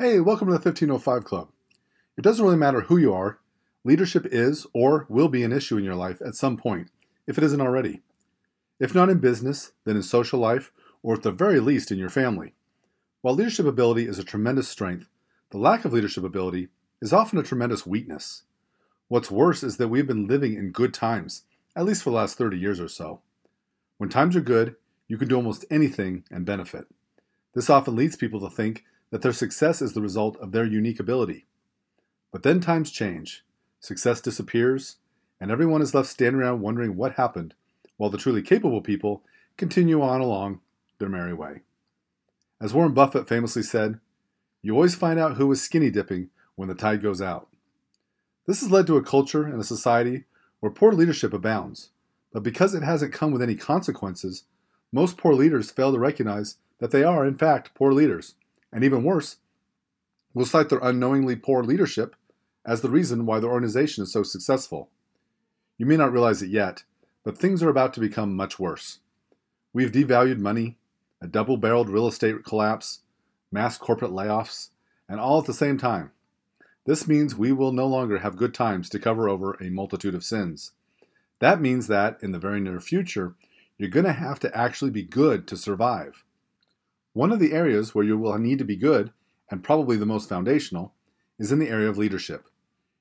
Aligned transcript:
Hey, 0.00 0.20
welcome 0.20 0.46
to 0.46 0.52
the 0.52 0.60
1505 0.60 1.24
Club. 1.24 1.48
It 2.16 2.22
doesn't 2.22 2.44
really 2.44 2.56
matter 2.56 2.82
who 2.82 2.98
you 2.98 3.12
are, 3.12 3.40
leadership 3.82 4.28
is 4.30 4.64
or 4.72 5.06
will 5.08 5.26
be 5.26 5.42
an 5.42 5.50
issue 5.50 5.76
in 5.76 5.82
your 5.82 5.96
life 5.96 6.22
at 6.24 6.36
some 6.36 6.56
point, 6.56 6.92
if 7.26 7.36
it 7.36 7.42
isn't 7.42 7.60
already. 7.60 8.02
If 8.78 8.94
not 8.94 9.08
in 9.08 9.18
business, 9.18 9.72
then 9.84 9.96
in 9.96 10.04
social 10.04 10.38
life, 10.38 10.70
or 11.02 11.14
at 11.14 11.24
the 11.24 11.32
very 11.32 11.58
least 11.58 11.90
in 11.90 11.98
your 11.98 12.10
family. 12.10 12.54
While 13.22 13.34
leadership 13.34 13.66
ability 13.66 14.06
is 14.06 14.20
a 14.20 14.24
tremendous 14.24 14.68
strength, 14.68 15.08
the 15.50 15.58
lack 15.58 15.84
of 15.84 15.92
leadership 15.92 16.22
ability 16.22 16.68
is 17.02 17.12
often 17.12 17.40
a 17.40 17.42
tremendous 17.42 17.84
weakness. 17.84 18.44
What's 19.08 19.32
worse 19.32 19.64
is 19.64 19.78
that 19.78 19.88
we've 19.88 20.06
been 20.06 20.28
living 20.28 20.54
in 20.54 20.70
good 20.70 20.94
times, 20.94 21.42
at 21.74 21.84
least 21.84 22.04
for 22.04 22.10
the 22.10 22.16
last 22.16 22.38
30 22.38 22.56
years 22.56 22.78
or 22.78 22.86
so. 22.86 23.20
When 23.96 24.10
times 24.10 24.36
are 24.36 24.40
good, 24.40 24.76
you 25.08 25.18
can 25.18 25.26
do 25.26 25.34
almost 25.34 25.64
anything 25.72 26.22
and 26.30 26.46
benefit. 26.46 26.86
This 27.52 27.68
often 27.68 27.96
leads 27.96 28.14
people 28.14 28.38
to 28.38 28.48
think 28.48 28.84
that 29.10 29.22
their 29.22 29.32
success 29.32 29.80
is 29.80 29.92
the 29.92 30.02
result 30.02 30.36
of 30.38 30.52
their 30.52 30.64
unique 30.64 31.00
ability. 31.00 31.46
But 32.30 32.42
then 32.42 32.60
times 32.60 32.90
change, 32.90 33.44
success 33.80 34.20
disappears, 34.20 34.96
and 35.40 35.50
everyone 35.50 35.82
is 35.82 35.94
left 35.94 36.08
standing 36.08 36.40
around 36.40 36.60
wondering 36.60 36.96
what 36.96 37.14
happened, 37.14 37.54
while 37.96 38.10
the 38.10 38.18
truly 38.18 38.42
capable 38.42 38.82
people 38.82 39.22
continue 39.56 40.02
on 40.02 40.20
along 40.20 40.60
their 40.98 41.08
merry 41.08 41.32
way. 41.32 41.62
As 42.60 42.74
Warren 42.74 42.92
Buffett 42.92 43.28
famously 43.28 43.62
said, 43.62 44.00
you 44.62 44.74
always 44.74 44.94
find 44.94 45.18
out 45.18 45.36
who 45.36 45.50
is 45.52 45.62
skinny 45.62 45.90
dipping 45.90 46.30
when 46.56 46.68
the 46.68 46.74
tide 46.74 47.02
goes 47.02 47.22
out. 47.22 47.48
This 48.46 48.60
has 48.60 48.70
led 48.70 48.86
to 48.88 48.96
a 48.96 49.02
culture 49.02 49.44
and 49.44 49.60
a 49.60 49.64
society 49.64 50.24
where 50.60 50.72
poor 50.72 50.92
leadership 50.92 51.32
abounds, 51.32 51.90
but 52.32 52.42
because 52.42 52.74
it 52.74 52.82
hasn't 52.82 53.12
come 53.12 53.30
with 53.30 53.42
any 53.42 53.54
consequences, 53.54 54.44
most 54.92 55.16
poor 55.16 55.34
leaders 55.34 55.70
fail 55.70 55.92
to 55.92 55.98
recognize 55.98 56.56
that 56.78 56.90
they 56.90 57.04
are, 57.04 57.26
in 57.26 57.36
fact, 57.36 57.74
poor 57.74 57.92
leaders 57.92 58.34
and 58.72 58.84
even 58.84 59.04
worse, 59.04 59.36
will 60.34 60.46
cite 60.46 60.68
their 60.68 60.78
unknowingly 60.80 61.36
poor 61.36 61.62
leadership 61.62 62.14
as 62.64 62.80
the 62.80 62.90
reason 62.90 63.26
why 63.26 63.40
their 63.40 63.50
organization 63.50 64.02
is 64.04 64.12
so 64.12 64.22
successful. 64.22 64.90
You 65.78 65.86
may 65.86 65.96
not 65.96 66.12
realize 66.12 66.42
it 66.42 66.50
yet, 66.50 66.84
but 67.24 67.38
things 67.38 67.62
are 67.62 67.68
about 67.68 67.94
to 67.94 68.00
become 68.00 68.36
much 68.36 68.58
worse. 68.58 68.98
We 69.72 69.82
have 69.82 69.92
devalued 69.92 70.38
money, 70.38 70.78
a 71.20 71.26
double 71.26 71.56
barreled 71.56 71.88
real 71.88 72.06
estate 72.06 72.44
collapse, 72.44 73.00
mass 73.50 73.78
corporate 73.78 74.12
layoffs, 74.12 74.68
and 75.08 75.18
all 75.18 75.38
at 75.38 75.46
the 75.46 75.54
same 75.54 75.78
time. 75.78 76.10
This 76.84 77.06
means 77.06 77.34
we 77.34 77.52
will 77.52 77.72
no 77.72 77.86
longer 77.86 78.18
have 78.18 78.36
good 78.36 78.54
times 78.54 78.88
to 78.90 78.98
cover 78.98 79.28
over 79.28 79.52
a 79.54 79.70
multitude 79.70 80.14
of 80.14 80.24
sins. 80.24 80.72
That 81.38 81.60
means 81.60 81.86
that, 81.86 82.18
in 82.22 82.32
the 82.32 82.38
very 82.38 82.60
near 82.60 82.80
future, 82.80 83.34
you're 83.76 83.88
going 83.88 84.06
to 84.06 84.12
have 84.12 84.40
to 84.40 84.56
actually 84.56 84.90
be 84.90 85.02
good 85.02 85.46
to 85.48 85.56
survive. 85.56 86.24
One 87.12 87.32
of 87.32 87.40
the 87.40 87.52
areas 87.52 87.94
where 87.94 88.04
you 88.04 88.16
will 88.18 88.36
need 88.38 88.58
to 88.58 88.64
be 88.64 88.76
good, 88.76 89.12
and 89.50 89.64
probably 89.64 89.96
the 89.96 90.06
most 90.06 90.28
foundational, 90.28 90.92
is 91.38 91.52
in 91.52 91.58
the 91.58 91.68
area 91.68 91.88
of 91.88 91.98
leadership. 91.98 92.48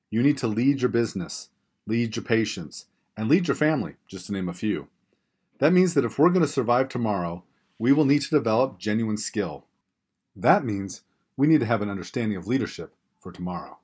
You 0.10 0.24
need 0.24 0.38
to 0.40 0.48
lead 0.48 0.82
your 0.82 0.90
business, 0.90 1.50
lead 1.86 2.16
your 2.16 2.24
patients, 2.24 2.86
and 3.16 3.28
lead 3.28 3.48
your 3.48 3.56
family, 3.56 3.96
just 4.08 4.28
to 4.28 4.34
name 4.34 4.48
a 4.48 4.54
few. 4.54 4.88
That 5.60 5.74
means 5.74 5.94
that 5.94 6.06
if 6.06 6.18
we're 6.18 6.30
going 6.30 6.46
to 6.46 6.48
survive 6.48 6.88
tomorrow, 6.88 7.44
we 7.80 7.92
will 7.92 8.06
need 8.06 8.22
to 8.22 8.30
develop 8.30 8.80
genuine 8.80 9.18
skill. 9.18 9.66
That 10.36 10.64
means 10.64 11.02
we 11.36 11.48
need 11.48 11.60
to 11.60 11.66
have 11.66 11.82
an 11.82 11.90
understanding 11.90 12.38
of 12.38 12.48
leadership 12.48 12.94
for 13.20 13.32
tomorrow. 13.32 13.77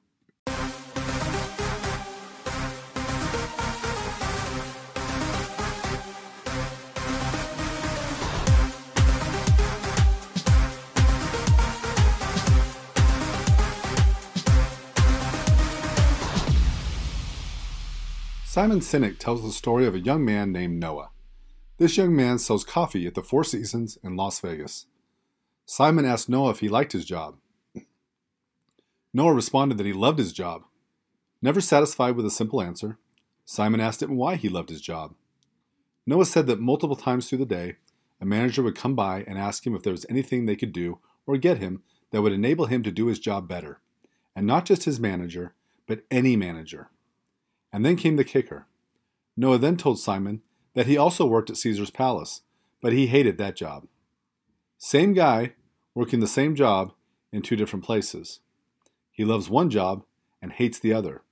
Simon 18.53 18.81
Sinek 18.81 19.17
tells 19.17 19.41
the 19.41 19.51
story 19.51 19.87
of 19.87 19.95
a 19.95 19.99
young 19.99 20.23
man 20.23 20.51
named 20.51 20.79
Noah. 20.79 21.09
This 21.79 21.97
young 21.97 22.15
man 22.15 22.37
sells 22.37 22.63
coffee 22.63 23.07
at 23.07 23.15
the 23.15 23.23
Four 23.23 23.43
Seasons 23.43 23.97
in 24.03 24.15
Las 24.15 24.39
Vegas. 24.41 24.85
Simon 25.65 26.05
asked 26.05 26.29
Noah 26.29 26.51
if 26.51 26.59
he 26.59 26.69
liked 26.69 26.91
his 26.91 27.03
job. 27.03 27.37
Noah 29.11 29.33
responded 29.33 29.79
that 29.79 29.87
he 29.87 29.91
loved 29.91 30.19
his 30.19 30.31
job. 30.31 30.65
Never 31.41 31.61
satisfied 31.61 32.15
with 32.15 32.27
a 32.27 32.29
simple 32.29 32.61
answer, 32.61 32.99
Simon 33.43 33.81
asked 33.81 34.03
him 34.03 34.17
why 34.17 34.35
he 34.35 34.49
loved 34.49 34.69
his 34.69 34.81
job. 34.81 35.15
Noah 36.05 36.25
said 36.25 36.45
that 36.45 36.59
multiple 36.61 36.95
times 36.95 37.27
through 37.27 37.39
the 37.39 37.47
day, 37.47 37.77
a 38.21 38.25
manager 38.25 38.61
would 38.61 38.75
come 38.75 38.93
by 38.93 39.23
and 39.23 39.39
ask 39.39 39.65
him 39.65 39.73
if 39.73 39.81
there 39.81 39.93
was 39.93 40.05
anything 40.09 40.45
they 40.45 40.55
could 40.55 40.73
do 40.73 40.99
or 41.25 41.37
get 41.37 41.57
him 41.57 41.81
that 42.11 42.21
would 42.21 42.31
enable 42.33 42.67
him 42.67 42.83
to 42.83 42.91
do 42.91 43.07
his 43.07 43.17
job 43.17 43.47
better. 43.47 43.81
And 44.35 44.45
not 44.45 44.65
just 44.65 44.83
his 44.83 44.99
manager, 44.99 45.55
but 45.87 46.03
any 46.11 46.35
manager. 46.35 46.91
And 47.73 47.83
then 47.83 47.97
came 47.97 48.15
the 48.15 48.23
kicker. 48.23 48.67
Noah 49.35 49.57
then 49.57 49.75
told 49.75 49.99
Simon 49.99 50.41
that 50.75 50.85
he 50.85 50.95
also 50.95 51.25
worked 51.25 51.49
at 51.49 51.57
Caesar's 51.57 51.89
palace, 51.89 52.41
but 52.81 52.93
he 52.93 53.07
hated 53.07 53.37
that 53.37 53.55
job. 53.55 53.87
Same 54.77 55.13
guy, 55.13 55.53
working 55.95 56.19
the 56.19 56.27
same 56.27 56.55
job 56.55 56.93
in 57.31 57.41
two 57.41 57.55
different 57.55 57.83
places. 57.83 58.39
He 59.11 59.25
loves 59.25 59.49
one 59.49 59.69
job 59.69 60.03
and 60.41 60.51
hates 60.51 60.77
the 60.77 60.93
other. 60.93 61.23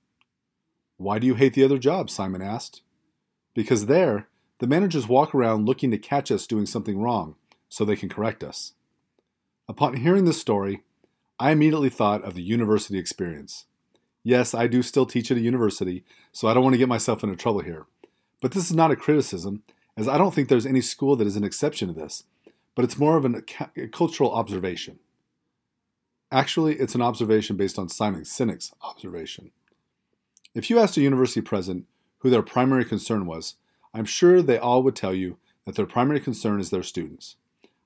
Why 0.96 1.18
do 1.18 1.26
you 1.26 1.34
hate 1.34 1.54
the 1.54 1.64
other 1.64 1.78
job? 1.78 2.10
Simon 2.10 2.42
asked. 2.42 2.82
Because 3.54 3.86
there, 3.86 4.28
the 4.58 4.66
managers 4.66 5.08
walk 5.08 5.34
around 5.34 5.66
looking 5.66 5.90
to 5.90 5.98
catch 5.98 6.30
us 6.30 6.46
doing 6.46 6.66
something 6.66 7.00
wrong 7.00 7.36
so 7.68 7.84
they 7.84 7.96
can 7.96 8.08
correct 8.08 8.42
us. 8.42 8.72
Upon 9.68 9.96
hearing 9.96 10.24
this 10.24 10.40
story, 10.40 10.82
I 11.38 11.50
immediately 11.50 11.90
thought 11.90 12.22
of 12.22 12.34
the 12.34 12.42
university 12.42 12.98
experience. 12.98 13.66
Yes, 14.24 14.54
I 14.54 14.66
do 14.66 14.82
still 14.82 15.06
teach 15.06 15.30
at 15.30 15.36
a 15.36 15.40
university, 15.40 16.04
so 16.30 16.48
I 16.48 16.54
don't 16.54 16.62
want 16.62 16.74
to 16.74 16.78
get 16.78 16.88
myself 16.88 17.24
into 17.24 17.36
trouble 17.36 17.60
here. 17.60 17.86
But 18.40 18.52
this 18.52 18.64
is 18.70 18.76
not 18.76 18.90
a 18.90 18.96
criticism, 18.96 19.62
as 19.96 20.08
I 20.08 20.18
don't 20.18 20.32
think 20.32 20.48
there's 20.48 20.66
any 20.66 20.80
school 20.80 21.16
that 21.16 21.26
is 21.26 21.36
an 21.36 21.44
exception 21.44 21.88
to 21.88 21.94
this, 21.94 22.24
but 22.74 22.84
it's 22.84 22.98
more 22.98 23.16
of 23.16 23.24
an, 23.24 23.44
a 23.76 23.88
cultural 23.88 24.32
observation. 24.32 24.98
Actually, 26.30 26.76
it's 26.76 26.94
an 26.94 27.02
observation 27.02 27.56
based 27.56 27.78
on 27.78 27.88
Simon 27.88 28.22
Sinek's 28.22 28.72
observation. 28.80 29.50
If 30.54 30.70
you 30.70 30.78
asked 30.78 30.96
a 30.96 31.02
university 31.02 31.40
president 31.40 31.86
who 32.18 32.30
their 32.30 32.42
primary 32.42 32.84
concern 32.84 33.26
was, 33.26 33.56
I'm 33.92 34.04
sure 34.04 34.40
they 34.40 34.58
all 34.58 34.82
would 34.82 34.96
tell 34.96 35.14
you 35.14 35.36
that 35.66 35.74
their 35.74 35.86
primary 35.86 36.20
concern 36.20 36.60
is 36.60 36.70
their 36.70 36.82
students. 36.82 37.36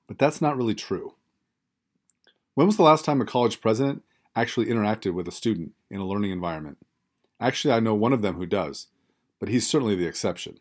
But 0.07 0.17
that's 0.17 0.41
not 0.41 0.55
really 0.55 0.75
true. 0.75 1.15
When 2.53 2.67
was 2.67 2.77
the 2.77 2.83
last 2.83 3.05
time 3.05 3.21
a 3.21 3.25
college 3.25 3.59
president 3.59 4.03
actually 4.37 4.67
interacted 4.67 5.13
with 5.13 5.27
a 5.27 5.31
student 5.31 5.71
in 5.89 5.99
a 5.99 6.05
learning 6.05 6.31
environment. 6.31 6.77
Actually, 7.39 7.73
I 7.73 7.79
know 7.79 7.95
one 7.95 8.13
of 8.13 8.21
them 8.21 8.35
who 8.35 8.45
does, 8.45 8.87
but 9.39 9.49
he's 9.49 9.67
certainly 9.67 9.95
the 9.95 10.05
exception. 10.05 10.59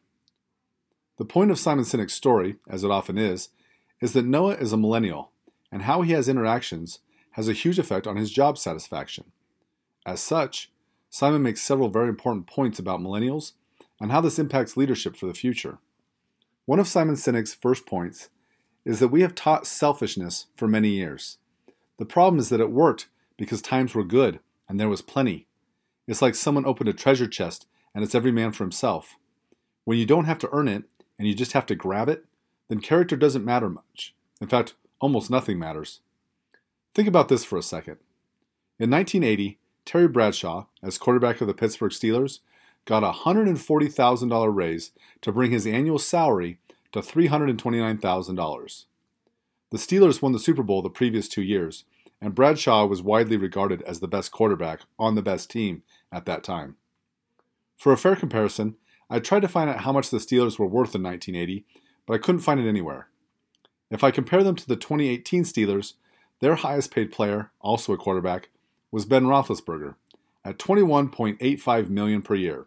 The 1.19 1.27
point 1.27 1.51
of 1.51 1.59
Simon 1.59 1.85
Sinek's 1.85 2.15
story, 2.15 2.57
as 2.69 2.85
it 2.85 2.91
often 2.91 3.19
is, 3.19 3.51
is 4.01 4.15
that 4.15 4.25
Noah 4.25 4.55
is 4.55 4.73
a 4.73 4.79
millennial, 4.79 5.31
and 5.71 5.83
how 5.83 6.01
he 6.01 6.13
has 6.13 6.27
interactions 6.29 7.01
has 7.33 7.49
a 7.49 7.53
huge 7.53 7.79
effect 7.79 8.07
on 8.07 8.17
his 8.17 8.31
job 8.31 8.57
satisfaction. 8.57 9.25
As 10.07 10.21
such, 10.21 10.71
Simon 11.11 11.43
makes 11.43 11.61
several 11.61 11.91
very 11.91 12.09
important 12.09 12.47
points 12.47 12.79
about 12.79 13.01
millennials 13.01 13.53
and 14.01 14.11
how 14.11 14.23
this 14.23 14.39
impacts 14.39 14.77
leadership 14.77 15.17
for 15.17 15.27
the 15.27 15.35
future. 15.35 15.79
One 16.65 16.79
of 16.79 16.89
Simon 16.89 17.15
Sinek's 17.15 17.55
first 17.55 17.85
points 17.85 18.31
is 18.87 19.01
that 19.01 19.09
we 19.09 19.21
have 19.21 19.35
taught 19.35 19.67
selfishness 19.67 20.47
for 20.57 20.67
many 20.67 20.91
years. 20.91 21.39
The 21.99 22.07
problem 22.07 22.39
is 22.39 22.49
that 22.49 22.61
it 22.61 22.71
worked 22.71 23.09
because 23.37 23.63
times 23.63 23.95
were 23.95 24.05
good 24.05 24.41
and 24.69 24.79
there 24.79 24.89
was 24.89 25.03
plenty. 25.03 25.47
It's 26.07 26.23
like 26.23 26.35
someone 26.35 26.67
opened 26.67 26.89
a 26.89 26.93
treasure 26.93 27.27
chest 27.27 27.67
and 27.95 28.05
it's 28.05 28.15
every 28.15 28.33
man 28.33 28.53
for 28.53 28.65
himself. 28.65 29.17
When 29.85 29.99
you 29.99 30.07
don't 30.07 30.25
have 30.25 30.39
to 30.41 30.49
earn 30.53 30.69
it 30.69 30.85
and 31.19 31.27
you 31.27 31.35
just 31.35 31.53
have 31.53 31.67
to 31.67 31.75
grab 31.75 32.09
it, 32.09 32.25
then 32.69 32.81
character 32.81 33.17
doesn't 33.17 33.45
matter 33.45 33.69
much. 33.69 34.15
In 34.41 34.49
fact, 34.49 34.75
almost 35.01 35.31
nothing 35.31 35.59
matters. 35.59 36.01
Think 36.95 37.09
about 37.09 37.29
this 37.29 37.45
for 37.45 37.59
a 37.59 37.63
second. 37.63 37.99
In 38.79 38.91
1980, 38.91 39.59
Terry 39.85 40.09
Bradshaw, 40.09 40.67
as 40.83 40.99
quarterback 40.99 41.41
of 41.41 41.47
the 41.47 41.55
Pittsburgh 41.55 41.93
Steelers, 41.93 42.41
got 42.85 43.05
a 43.05 43.13
$140,000 43.13 44.55
raise 44.55 44.93
to 45.21 45.33
bring 45.33 45.51
his 45.51 45.67
annual 45.67 45.99
salary 45.99 46.59
to 46.93 47.01
$329,000. 47.01 48.85
The 49.71 49.79
Steelers 49.79 50.23
won 50.23 50.33
the 50.33 50.39
Super 50.39 50.63
Bowl 50.63 50.83
the 50.83 50.91
previous 50.91 51.29
two 51.29 51.43
years, 51.43 51.85
and 52.21 52.35
Bradshaw 52.35 52.87
was 52.87 53.03
widely 53.03 53.37
regarded 53.37 53.83
as 53.83 54.01
the 54.01 54.09
best 54.09 54.33
quarterback 54.33 54.81
on 54.99 55.15
the 55.15 55.23
best 55.23 55.51
team 55.51 55.83
at 56.11 56.27
that 56.27 56.43
time. 56.43 56.77
For 57.77 57.93
a 57.93 57.99
fair 57.99 58.17
comparison, 58.17 58.77
I 59.09 59.21
tried 59.21 59.43
to 59.43 59.49
find 59.49 59.71
out 59.71 59.81
how 59.81 59.93
much 59.93 60.11
the 60.11 60.19
Steelers 60.19 60.59
were 60.59 60.67
worth 60.67 60.95
in 60.95 61.03
1980, 61.03 61.65
but 62.07 62.15
I 62.15 62.19
couldn't 62.19 62.41
find 62.41 62.59
it 62.59 62.69
anywhere. 62.69 63.09
If 63.91 64.03
I 64.03 64.11
compare 64.11 64.43
them 64.43 64.57
to 64.57 64.67
the 64.67 64.77
2018 64.77 65.45
Steelers, 65.45 65.95
their 66.41 66.57
highest 66.57 66.91
paid 66.91 67.13
player, 67.13 67.53
also 67.61 67.93
a 67.93 67.97
quarterback, 67.97 68.49
was 68.91 69.05
Ben 69.05 69.25
Roethlisberger 69.25 69.95
at 70.45 70.59
21.85 70.59 71.89
million 71.89 72.23
per 72.23 72.35
year. 72.35 72.67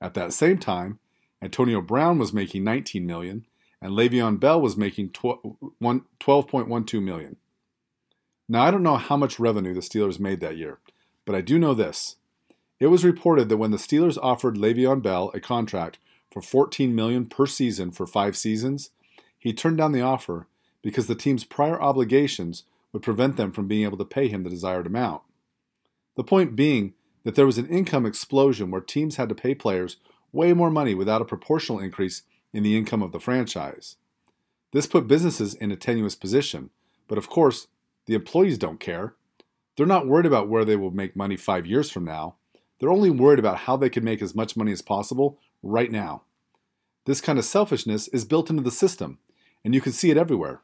At 0.00 0.14
that 0.14 0.32
same 0.32 0.58
time, 0.58 0.98
Antonio 1.42 1.80
Brown 1.80 2.18
was 2.18 2.32
making 2.32 2.64
19 2.64 3.06
million 3.06 3.46
and 3.82 3.92
Le'Veon 3.92 4.38
Bell 4.38 4.60
was 4.60 4.76
making 4.76 5.10
12.12 5.10 7.02
million. 7.02 7.36
Now, 8.50 8.64
I 8.64 8.72
don't 8.72 8.82
know 8.82 8.96
how 8.96 9.16
much 9.16 9.38
revenue 9.38 9.74
the 9.74 9.80
Steelers 9.80 10.18
made 10.18 10.40
that 10.40 10.56
year, 10.56 10.80
but 11.24 11.36
I 11.36 11.40
do 11.40 11.56
know 11.56 11.72
this. 11.72 12.16
It 12.80 12.88
was 12.88 13.04
reported 13.04 13.48
that 13.48 13.58
when 13.58 13.70
the 13.70 13.76
Steelers 13.76 14.18
offered 14.20 14.56
Le'Veon 14.56 15.00
Bell 15.00 15.30
a 15.32 15.38
contract 15.38 16.00
for 16.32 16.42
14 16.42 16.92
million 16.92 17.26
per 17.26 17.46
season 17.46 17.92
for 17.92 18.08
5 18.08 18.36
seasons, 18.36 18.90
he 19.38 19.52
turned 19.52 19.78
down 19.78 19.92
the 19.92 20.00
offer 20.00 20.48
because 20.82 21.06
the 21.06 21.14
team's 21.14 21.44
prior 21.44 21.80
obligations 21.80 22.64
would 22.92 23.04
prevent 23.04 23.36
them 23.36 23.52
from 23.52 23.68
being 23.68 23.84
able 23.84 23.98
to 23.98 24.04
pay 24.04 24.26
him 24.26 24.42
the 24.42 24.50
desired 24.50 24.88
amount. 24.88 25.22
The 26.16 26.24
point 26.24 26.56
being 26.56 26.94
that 27.22 27.36
there 27.36 27.46
was 27.46 27.58
an 27.58 27.68
income 27.68 28.04
explosion 28.04 28.72
where 28.72 28.80
teams 28.80 29.14
had 29.14 29.28
to 29.28 29.34
pay 29.36 29.54
players 29.54 29.98
way 30.32 30.52
more 30.54 30.70
money 30.70 30.96
without 30.96 31.22
a 31.22 31.24
proportional 31.24 31.78
increase 31.78 32.22
in 32.52 32.64
the 32.64 32.76
income 32.76 33.00
of 33.00 33.12
the 33.12 33.20
franchise. 33.20 33.94
This 34.72 34.88
put 34.88 35.06
businesses 35.06 35.54
in 35.54 35.70
a 35.70 35.76
tenuous 35.76 36.16
position, 36.16 36.70
but 37.06 37.16
of 37.16 37.30
course, 37.30 37.68
the 38.06 38.14
employees 38.14 38.58
don't 38.58 38.80
care. 38.80 39.14
They're 39.76 39.86
not 39.86 40.06
worried 40.06 40.26
about 40.26 40.48
where 40.48 40.64
they 40.64 40.76
will 40.76 40.90
make 40.90 41.16
money 41.16 41.36
five 41.36 41.66
years 41.66 41.90
from 41.90 42.04
now. 42.04 42.36
They're 42.78 42.90
only 42.90 43.10
worried 43.10 43.38
about 43.38 43.58
how 43.58 43.76
they 43.76 43.90
can 43.90 44.04
make 44.04 44.22
as 44.22 44.34
much 44.34 44.56
money 44.56 44.72
as 44.72 44.82
possible 44.82 45.38
right 45.62 45.90
now. 45.90 46.22
This 47.06 47.20
kind 47.20 47.38
of 47.38 47.44
selfishness 47.44 48.08
is 48.08 48.24
built 48.24 48.50
into 48.50 48.62
the 48.62 48.70
system, 48.70 49.18
and 49.64 49.74
you 49.74 49.80
can 49.80 49.92
see 49.92 50.10
it 50.10 50.16
everywhere. 50.16 50.60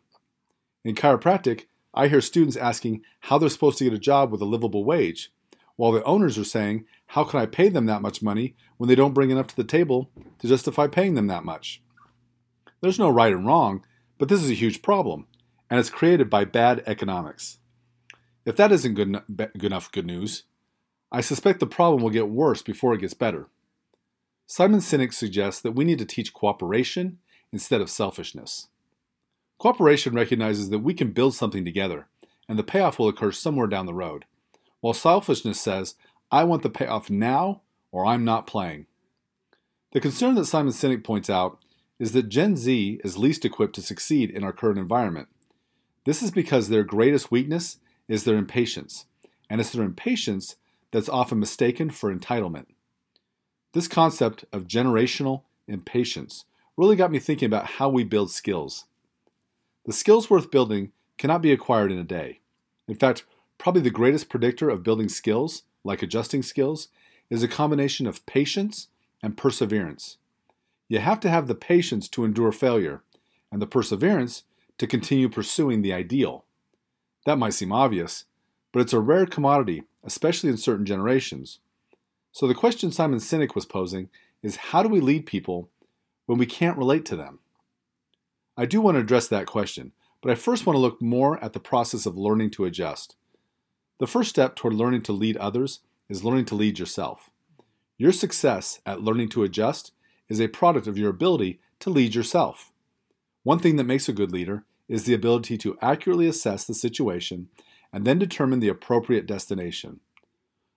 In 0.85 0.95
chiropractic, 0.95 1.65
I 1.95 2.09
hear 2.09 2.21
students 2.21 2.57
asking 2.57 3.03
how 3.21 3.39
they're 3.39 3.49
supposed 3.49 3.79
to 3.79 3.85
get 3.85 3.93
a 3.93 3.99
job 3.99 4.31
with 4.31 4.41
a 4.41 4.47
livable 4.47 4.85
wage, 4.85 5.33
while 5.77 5.93
the 5.93 6.05
owners 6.05 6.37
are 6.39 6.45
saying, 6.45 6.85
How 7.09 7.25
can 7.25 7.41
I 7.41 7.47
pay 7.47 7.69
them 7.69 7.87
that 7.87 8.03
much 8.03 8.23
money 8.23 8.55
when 8.77 8.89
they 8.89 8.95
don't 8.95 9.15
bring 9.15 9.31
enough 9.31 9.47
to 9.49 9.57
the 9.57 9.65
table 9.65 10.11
to 10.39 10.49
justify 10.49 10.87
paying 10.87 11.15
them 11.15 11.27
that 11.29 11.45
much? 11.45 11.83
There's 12.81 12.99
no 12.99 13.09
right 13.09 13.33
and 13.33 13.47
wrong, 13.47 13.85
but 14.19 14.29
this 14.29 14.43
is 14.43 14.51
a 14.51 14.55
huge 14.55 14.83
problem, 14.83 15.27
and 15.71 15.81
it's 15.81 15.91
created 15.91 16.31
by 16.31 16.45
bad 16.45 16.83
economics. 16.87 17.59
If 18.45 18.57
that 18.57 18.73
isn't 18.73 18.95
good, 18.95 19.23
good 19.29 19.65
enough 19.65 19.91
good 19.91 20.07
news, 20.07 20.45
I 21.11 21.21
suspect 21.21 21.61
the 21.61 21.67
problem 21.67 22.03
will 22.03 22.11
get 22.11 22.29
worse 22.29 22.63
before 22.63 22.95
it 22.95 23.01
gets 23.01 23.15
better. 23.15 23.49
Simon 24.47 24.81
Sinek 24.81 25.13
suggests 25.13 25.61
that 25.61 25.73
we 25.73 25.85
need 25.85 25.99
to 25.99 26.05
teach 26.05 26.33
cooperation 26.33 27.19
instead 27.53 27.81
of 27.81 27.91
selfishness. 27.91 28.69
Cooperation 29.59 30.15
recognizes 30.15 30.71
that 30.71 30.81
we 30.81 30.95
can 30.95 31.13
build 31.13 31.35
something 31.35 31.65
together, 31.65 32.07
and 32.49 32.59
the 32.59 32.65
payoff 32.65 32.99
will 32.99 33.09
occur 33.09 33.33
somewhere 33.33 33.67
down 33.67 33.87
the 33.87 33.95
road, 33.95 34.25
while 34.81 34.95
selfishness 34.95 35.61
says, 35.61 35.95
I 36.31 36.45
want 36.45 36.63
the 36.63 36.71
payoff 36.71 37.11
now 37.11 37.63
or 37.91 38.05
I'm 38.05 38.25
not 38.25 38.47
playing. 38.47 38.87
The 39.93 40.01
concern 40.01 40.35
that 40.35 40.47
Simon 40.47 40.73
Sinek 40.73 41.03
points 41.03 41.31
out 41.31 41.59
is 41.99 42.13
that 42.13 42.29
Gen 42.29 42.57
Z 42.57 43.01
is 43.03 43.17
least 43.17 43.45
equipped 43.45 43.75
to 43.77 43.83
succeed 43.83 44.31
in 44.31 44.45
our 44.45 44.53
current 44.53 44.79
environment. 44.79 45.29
This 46.07 46.23
is 46.23 46.31
because 46.31 46.69
their 46.69 46.85
greatest 46.85 47.33
weakness 47.33 47.79
is 48.07 48.23
their 48.23 48.37
impatience, 48.37 49.07
and 49.51 49.61
it's 49.61 49.71
their 49.71 49.85
impatience 49.85 50.55
that's 50.93 51.09
often 51.09 51.41
mistaken 51.41 51.91
for 51.91 52.15
entitlement. 52.15 52.67
This 53.73 53.89
concept 53.89 54.45
of 54.53 54.69
generational 54.69 55.43
impatience 55.67 56.45
really 56.77 56.95
got 56.95 57.11
me 57.11 57.19
thinking 57.19 57.47
about 57.47 57.67
how 57.67 57.89
we 57.89 58.05
build 58.05 58.31
skills. 58.31 58.85
The 59.85 59.93
skills 59.93 60.31
worth 60.31 60.53
building 60.53 60.93
cannot 61.19 61.43
be 61.43 61.51
acquired 61.51 61.91
in 61.91 61.99
a 61.99 62.05
day. 62.05 62.39
In 62.87 62.95
fact, 62.95 63.25
probably 63.59 63.83
the 63.83 63.91
greatest 63.91 64.29
predictor 64.29 64.71
of 64.71 64.85
building 64.85 65.09
skills, 65.09 65.65
like 65.83 66.03
adjusting 66.03 66.45
skills, 66.45 66.87
is 67.31 67.43
a 67.43 67.49
combination 67.49 68.07
of 68.07 68.25
patience 68.27 68.87
and 69.25 69.37
perseverance. 69.37 70.19
You 70.89 71.01
have 71.01 71.19
to 71.21 71.29
have 71.29 71.49
the 71.49 71.57
patience 71.57 72.09
to 72.11 72.25
endure 72.25 72.53
failure 72.53 73.03
and 73.51 73.61
the 73.61 73.67
perseverance 73.67 74.45
to 74.79 74.87
continue 74.87 75.29
pursuing 75.29 75.83
the 75.83 75.93
ideal. 75.93 76.45
That 77.25 77.39
might 77.39 77.55
seem 77.55 77.73
obvious, 77.73 78.25
but 78.73 78.81
it's 78.81 78.93
a 78.93 79.01
rare 79.01 79.27
commodity, 79.27 79.85
especially 80.05 80.51
in 80.51 80.57
certain 80.57 80.87
generations. 80.87 81.61
So 82.33 82.47
the 82.47 82.55
question 82.55 82.93
Simon 82.93 83.19
Sinek 83.19 83.55
was 83.55 83.65
posing 83.65 84.11
is 84.43 84.57
how 84.57 84.83
do 84.83 84.89
we 84.89 85.01
lead 85.01 85.27
people 85.27 85.71
when 86.27 86.39
we 86.39 86.47
can't 86.47 86.79
relate 86.79 87.05
to 87.07 87.17
them? 87.17 87.39
I 88.57 88.67
do 88.67 88.81
want 88.81 88.97
to 88.97 89.01
address 89.01 89.29
that 89.29 89.47
question, 89.47 89.93
but 90.23 90.31
I 90.31 90.35
first 90.35 90.67
want 90.67 90.77
to 90.77 90.81
look 90.81 91.01
more 91.01 91.43
at 91.43 91.53
the 91.53 91.61
process 91.61 92.07
of 92.07 92.17
learning 92.17 92.51
to 92.53 92.65
adjust. 92.65 93.17
The 93.99 94.07
first 94.07 94.31
step 94.31 94.57
toward 94.57 94.75
learning 94.75 95.03
to 95.03 95.13
lead 95.13 95.37
others 95.39 95.81
is 96.09 96.25
learning 96.25 96.45
to 96.47 96.55
lead 96.55 96.79
yourself. 96.79 97.31
Your 97.99 98.13
success 98.13 98.81
at 98.85 99.03
learning 99.03 99.31
to 99.31 99.43
adjust 99.43 99.93
is 100.29 100.41
a 100.41 100.49
product 100.49 100.87
of 100.87 100.99
your 100.99 101.11
ability 101.11 101.61
to 101.81 101.91
lead 101.91 102.15
yourself. 102.15 102.73
One 103.47 103.61
thing 103.61 103.77
that 103.77 103.85
makes 103.85 104.09
a 104.09 104.13
good 104.13 104.33
leader 104.33 104.65
is 104.89 105.05
the 105.05 105.15
ability 105.15 105.57
to 105.59 105.79
accurately 105.81 106.27
assess 106.27 106.65
the 106.65 106.75
situation 106.75 107.49
and 107.93 108.05
then 108.05 108.19
determine 108.19 108.59
the 108.59 108.67
appropriate 108.67 109.25
destination. 109.25 110.01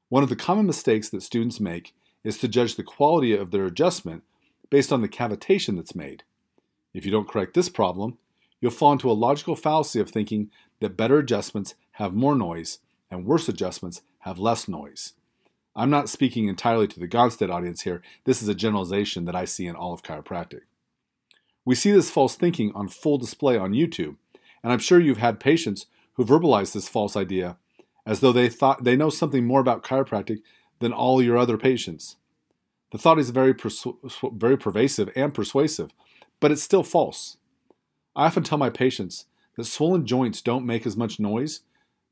One 0.10 0.22
of 0.22 0.30
the 0.30 0.36
common 0.36 0.68
mistakes 0.68 1.10
that 1.10 1.24
students 1.24 1.60
make 1.60 1.96
is 2.24 2.38
to 2.38 2.48
judge 2.48 2.76
the 2.76 2.84
quality 2.84 3.36
of 3.36 3.50
their 3.50 3.66
adjustment 3.66 4.22
based 4.70 4.94
on 4.94 5.02
the 5.02 5.10
cavitation 5.10 5.78
that's 5.78 5.96
made. 5.96 6.22
If 6.94 7.08
you 7.08 7.12
don't 7.12 7.28
correct 7.28 7.56
this 7.56 7.70
problem, 7.70 8.20
you'll 8.62 8.70
fall 8.70 8.92
into 8.92 9.10
a 9.10 9.14
logical 9.14 9.56
fallacy 9.56 10.00
of 10.00 10.12
thinking 10.12 10.52
that 10.80 10.96
better 10.96 11.18
adjustments 11.18 11.74
have 11.94 12.14
more 12.14 12.36
noise 12.36 12.78
and 13.10 13.26
worse 13.26 13.50
adjustments 13.50 14.04
have 14.20 14.38
less 14.38 14.68
noise. 14.68 15.14
I'm 15.76 15.90
not 15.90 16.08
speaking 16.08 16.48
entirely 16.48 16.88
to 16.90 17.00
the 17.00 17.08
Gonstead 17.08 17.52
audience 17.52 17.82
here. 17.82 18.04
This 18.26 18.44
is 18.44 18.48
a 18.48 18.54
generalization 18.54 19.26
that 19.26 19.36
I 19.36 19.46
see 19.46 19.66
in 19.66 19.76
all 19.76 19.92
of 19.92 20.04
chiropractic. 20.04 20.62
We 21.70 21.76
see 21.76 21.92
this 21.92 22.10
false 22.10 22.36
thinking 22.36 22.72
on 22.74 22.88
full 22.88 23.20
display 23.20 23.56
on 23.56 23.74
YouTube, 23.74 24.16
and 24.64 24.74
I'm 24.74 24.80
sure 24.80 25.00
you've 25.00 25.20
had 25.20 25.40
patients 25.40 25.86
who 26.14 26.26
verbalize 26.26 26.74
this 26.74 26.90
false 26.90 27.16
idea 27.16 27.58
as 28.08 28.22
though 28.22 28.32
they 28.32 28.50
thought 28.50 28.86
they 28.86 28.96
know 28.96 29.12
something 29.12 29.46
more 29.46 29.60
about 29.60 29.84
chiropractic 29.84 30.40
than 30.80 30.92
all 30.92 31.22
your 31.22 31.38
other 31.38 31.60
patients. 31.60 32.16
The 32.92 32.98
thought 32.98 33.20
is 33.20 33.30
very 33.30 33.54
persu- 33.54 34.36
very 34.36 34.58
pervasive 34.58 35.12
and 35.16 35.32
persuasive, 35.32 35.92
but 36.40 36.52
it's 36.52 36.64
still 36.64 36.82
false. 36.82 37.38
I 38.16 38.26
often 38.26 38.42
tell 38.42 38.58
my 38.58 38.72
patients 38.72 39.26
that 39.56 39.66
swollen 39.66 40.08
joints 40.08 40.42
don't 40.42 40.66
make 40.66 40.88
as 40.88 40.98
much 40.98 41.20
noise, 41.20 41.62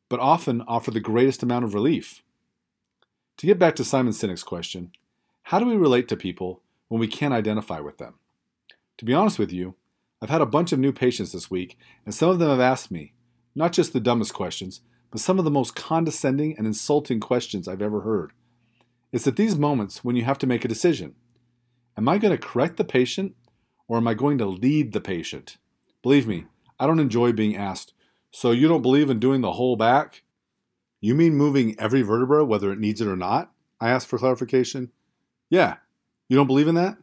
but 0.08 0.20
often 0.20 0.62
offer 0.68 0.92
the 0.92 1.00
greatest 1.00 1.42
amount 1.42 1.66
of 1.66 1.74
relief. 1.74 2.22
To 3.38 3.48
get 3.48 3.58
back 3.58 3.76
to 3.78 3.84
Simon 3.84 4.14
Sinek's 4.14 4.44
question, 4.44 4.92
how 5.46 5.58
do 5.58 5.66
we 5.66 5.76
relate 5.76 6.08
to 6.10 6.16
people 6.16 6.62
when 6.90 7.00
we 7.00 7.08
can't 7.08 7.34
identify 7.34 7.80
with 7.80 7.98
them? 7.98 8.20
To 8.98 9.06
be 9.06 9.14
honest 9.14 9.38
with 9.38 9.52
you, 9.52 9.76
I've 10.22 10.30
had 10.30 10.42
a 10.42 10.48
bunch 10.48 10.72
of 10.72 10.80
new 10.80 10.92
patients 10.92 11.32
this 11.32 11.52
week, 11.52 11.78
and 12.06 12.14
some 12.14 12.30
of 12.30 12.40
them 12.40 12.50
have 12.50 12.60
asked 12.60 12.90
me, 12.90 13.14
not 13.54 13.72
just 13.72 13.94
the 13.94 14.00
dumbest 14.00 14.34
questions, 14.34 14.82
but 15.12 15.22
some 15.22 15.38
of 15.38 15.46
the 15.46 15.52
most 15.52 15.76
condescending 15.76 16.58
and 16.58 16.66
insulting 16.66 17.20
questions 17.20 17.68
I've 17.68 17.82
ever 17.82 18.02
heard. 18.02 18.34
It's 19.12 19.28
at 19.28 19.36
these 19.36 19.56
moments 19.56 20.04
when 20.04 20.16
you 20.16 20.24
have 20.26 20.40
to 20.40 20.48
make 20.48 20.66
a 20.66 20.68
decision. 20.68 21.16
Am 21.96 22.10
I 22.10 22.18
going 22.18 22.36
to 22.36 22.38
correct 22.38 22.78
the 22.78 22.84
patient 22.84 23.36
or 23.88 23.98
am 23.98 24.08
I 24.08 24.16
going 24.16 24.38
to 24.40 24.46
lead 24.46 24.92
the 24.92 25.02
patient? 25.02 25.58
Believe 26.02 26.28
me, 26.28 26.46
I 26.80 26.88
don't 26.88 27.00
enjoy 27.00 27.32
being 27.32 27.56
asked, 27.56 27.94
so 28.32 28.52
you 28.52 28.68
don't 28.68 28.82
believe 28.82 29.10
in 29.10 29.20
doing 29.20 29.42
the 29.42 29.54
whole 29.54 29.76
back? 29.76 30.24
You 31.00 31.14
mean 31.14 31.36
moving 31.36 31.80
every 31.80 32.02
vertebra, 32.02 32.44
whether 32.44 32.72
it 32.72 32.80
needs 32.80 33.00
it 33.00 33.08
or 33.08 33.16
not? 33.16 33.52
I 33.80 33.90
asked 33.90 34.08
for 34.08 34.18
clarification. 34.18 34.92
Yeah. 35.50 35.76
You 36.28 36.36
don't 36.36 36.48
believe 36.48 36.68
in 36.68 36.76
that? 36.76 36.98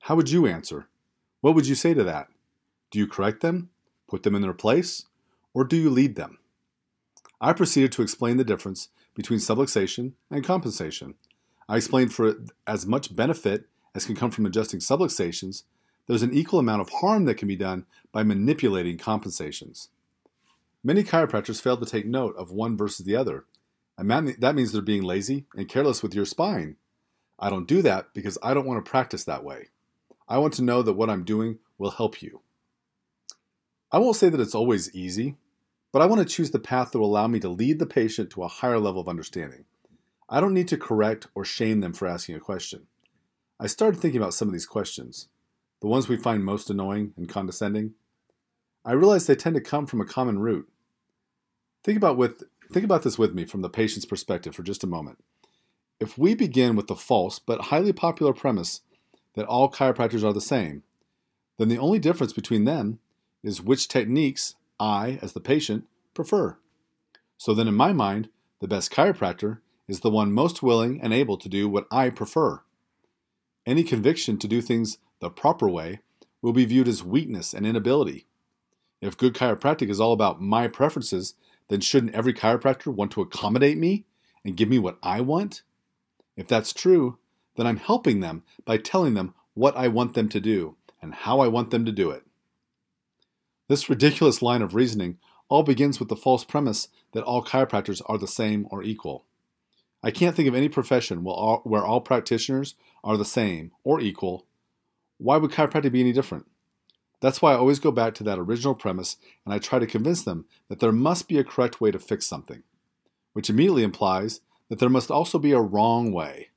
How 0.00 0.14
would 0.14 0.30
you 0.30 0.46
answer? 0.46 0.88
What 1.40 1.54
would 1.54 1.66
you 1.66 1.74
say 1.74 1.94
to 1.94 2.04
that? 2.04 2.28
Do 2.90 2.98
you 2.98 3.06
correct 3.06 3.40
them, 3.40 3.70
put 4.08 4.22
them 4.22 4.34
in 4.34 4.42
their 4.42 4.52
place, 4.52 5.04
or 5.54 5.64
do 5.64 5.76
you 5.76 5.90
lead 5.90 6.16
them? 6.16 6.38
I 7.40 7.52
proceeded 7.52 7.92
to 7.92 8.02
explain 8.02 8.36
the 8.36 8.44
difference 8.44 8.88
between 9.14 9.38
subluxation 9.38 10.12
and 10.30 10.44
compensation. 10.44 11.14
I 11.68 11.76
explained 11.76 12.12
for 12.12 12.34
as 12.66 12.86
much 12.86 13.14
benefit 13.14 13.66
as 13.94 14.04
can 14.04 14.14
come 14.14 14.30
from 14.30 14.46
adjusting 14.46 14.80
subluxations, 14.80 15.62
there's 16.06 16.22
an 16.22 16.34
equal 16.34 16.60
amount 16.60 16.82
of 16.82 16.90
harm 16.90 17.24
that 17.24 17.36
can 17.36 17.48
be 17.48 17.56
done 17.56 17.86
by 18.12 18.22
manipulating 18.22 18.98
compensations. 18.98 19.88
Many 20.84 21.02
chiropractors 21.02 21.60
fail 21.60 21.76
to 21.78 21.86
take 21.86 22.06
note 22.06 22.36
of 22.36 22.52
one 22.52 22.76
versus 22.76 23.04
the 23.04 23.16
other, 23.16 23.44
and 23.98 24.10
that 24.10 24.54
means 24.54 24.70
they're 24.70 24.82
being 24.82 25.02
lazy 25.02 25.46
and 25.56 25.68
careless 25.68 26.02
with 26.02 26.14
your 26.14 26.26
spine. 26.26 26.76
I 27.38 27.50
don't 27.50 27.66
do 27.66 27.82
that 27.82 28.14
because 28.14 28.38
I 28.42 28.54
don't 28.54 28.66
want 28.66 28.84
to 28.84 28.88
practice 28.88 29.24
that 29.24 29.42
way. 29.42 29.68
I 30.28 30.38
want 30.38 30.54
to 30.54 30.62
know 30.62 30.82
that 30.82 30.94
what 30.94 31.10
I'm 31.10 31.24
doing 31.24 31.58
will 31.78 31.90
help 31.90 32.20
you. 32.20 32.40
I 33.92 33.98
won't 33.98 34.16
say 34.16 34.28
that 34.28 34.40
it's 34.40 34.54
always 34.54 34.94
easy, 34.94 35.36
but 35.92 36.02
I 36.02 36.06
want 36.06 36.20
to 36.20 36.34
choose 36.34 36.50
the 36.50 36.58
path 36.58 36.90
that 36.90 36.98
will 36.98 37.06
allow 37.06 37.28
me 37.28 37.38
to 37.40 37.48
lead 37.48 37.78
the 37.78 37.86
patient 37.86 38.30
to 38.30 38.42
a 38.42 38.48
higher 38.48 38.78
level 38.78 39.00
of 39.00 39.08
understanding. 39.08 39.64
I 40.28 40.40
don't 40.40 40.54
need 40.54 40.68
to 40.68 40.76
correct 40.76 41.28
or 41.34 41.44
shame 41.44 41.80
them 41.80 41.92
for 41.92 42.08
asking 42.08 42.34
a 42.34 42.40
question. 42.40 42.86
I 43.60 43.68
started 43.68 44.00
thinking 44.00 44.20
about 44.20 44.34
some 44.34 44.48
of 44.48 44.52
these 44.52 44.66
questions, 44.66 45.28
the 45.80 45.86
ones 45.86 46.08
we 46.08 46.16
find 46.16 46.44
most 46.44 46.68
annoying 46.68 47.14
and 47.16 47.28
condescending. 47.28 47.94
I 48.84 48.92
realized 48.92 49.28
they 49.28 49.36
tend 49.36 49.54
to 49.54 49.60
come 49.60 49.86
from 49.86 50.00
a 50.00 50.06
common 50.06 50.40
root. 50.40 50.68
Think 51.84 51.96
about 51.96 52.16
with 52.16 52.42
think 52.72 52.84
about 52.84 53.04
this 53.04 53.16
with 53.16 53.32
me 53.32 53.44
from 53.44 53.62
the 53.62 53.70
patient's 53.70 54.06
perspective 54.06 54.54
for 54.54 54.64
just 54.64 54.82
a 54.82 54.88
moment. 54.88 55.22
If 56.00 56.18
we 56.18 56.34
begin 56.34 56.74
with 56.74 56.88
the 56.88 56.96
false 56.96 57.38
but 57.38 57.62
highly 57.62 57.92
popular 57.92 58.32
premise 58.32 58.82
that 59.36 59.46
all 59.46 59.70
chiropractors 59.70 60.24
are 60.24 60.32
the 60.32 60.40
same, 60.40 60.82
then 61.58 61.68
the 61.68 61.78
only 61.78 62.00
difference 62.00 62.32
between 62.32 62.64
them 62.64 62.98
is 63.42 63.62
which 63.62 63.86
techniques 63.86 64.56
I, 64.80 65.18
as 65.22 65.32
the 65.32 65.40
patient, 65.40 65.84
prefer. 66.14 66.58
So 67.38 67.54
then, 67.54 67.68
in 67.68 67.74
my 67.74 67.92
mind, 67.92 68.28
the 68.60 68.68
best 68.68 68.92
chiropractor 68.92 69.58
is 69.86 70.00
the 70.00 70.10
one 70.10 70.32
most 70.32 70.62
willing 70.62 71.00
and 71.00 71.12
able 71.12 71.36
to 71.36 71.48
do 71.48 71.68
what 71.68 71.86
I 71.90 72.10
prefer. 72.10 72.62
Any 73.64 73.84
conviction 73.84 74.38
to 74.38 74.48
do 74.48 74.60
things 74.60 74.98
the 75.20 75.30
proper 75.30 75.68
way 75.68 76.00
will 76.42 76.52
be 76.52 76.64
viewed 76.64 76.88
as 76.88 77.04
weakness 77.04 77.54
and 77.54 77.66
inability. 77.66 78.26
If 79.00 79.16
good 79.16 79.34
chiropractic 79.34 79.90
is 79.90 80.00
all 80.00 80.12
about 80.12 80.40
my 80.40 80.68
preferences, 80.68 81.34
then 81.68 81.80
shouldn't 81.80 82.14
every 82.14 82.32
chiropractor 82.32 82.94
want 82.94 83.12
to 83.12 83.20
accommodate 83.20 83.78
me 83.78 84.04
and 84.44 84.56
give 84.56 84.68
me 84.68 84.78
what 84.78 84.98
I 85.02 85.20
want? 85.20 85.62
If 86.36 86.46
that's 86.46 86.72
true, 86.72 87.18
then 87.56 87.66
I'm 87.66 87.78
helping 87.78 88.20
them 88.20 88.42
by 88.64 88.78
telling 88.78 89.14
them 89.14 89.34
what 89.54 89.76
I 89.76 89.88
want 89.88 90.14
them 90.14 90.28
to 90.30 90.40
do 90.40 90.76
and 91.00 91.14
how 91.14 91.40
I 91.40 91.48
want 91.48 91.70
them 91.70 91.84
to 91.84 91.92
do 91.92 92.10
it. 92.10 92.24
This 93.68 93.90
ridiculous 93.90 94.42
line 94.42 94.62
of 94.62 94.74
reasoning 94.74 95.18
all 95.48 95.62
begins 95.62 95.98
with 95.98 96.08
the 96.08 96.16
false 96.16 96.44
premise 96.44 96.88
that 97.12 97.24
all 97.24 97.44
chiropractors 97.44 98.02
are 98.06 98.18
the 98.18 98.26
same 98.26 98.66
or 98.70 98.82
equal. 98.82 99.24
I 100.02 100.10
can't 100.10 100.36
think 100.36 100.48
of 100.48 100.54
any 100.54 100.68
profession 100.68 101.24
where 101.24 101.84
all 101.84 102.00
practitioners 102.00 102.74
are 103.02 103.16
the 103.16 103.24
same 103.24 103.72
or 103.82 104.00
equal. 104.00 104.46
Why 105.18 105.36
would 105.36 105.50
chiropractic 105.50 105.92
be 105.92 106.00
any 106.00 106.12
different? 106.12 106.46
That's 107.20 107.40
why 107.40 107.52
I 107.52 107.56
always 107.56 107.78
go 107.78 107.90
back 107.90 108.14
to 108.14 108.24
that 108.24 108.38
original 108.38 108.74
premise 108.74 109.16
and 109.44 109.54
I 109.54 109.58
try 109.58 109.78
to 109.78 109.86
convince 109.86 110.22
them 110.22 110.44
that 110.68 110.80
there 110.80 110.92
must 110.92 111.28
be 111.28 111.38
a 111.38 111.44
correct 111.44 111.80
way 111.80 111.90
to 111.90 111.98
fix 111.98 112.26
something, 112.26 112.62
which 113.32 113.48
immediately 113.48 113.82
implies 113.82 114.42
that 114.68 114.78
there 114.78 114.90
must 114.90 115.10
also 115.10 115.38
be 115.38 115.52
a 115.52 115.60
wrong 115.60 116.12
way. 116.12 116.50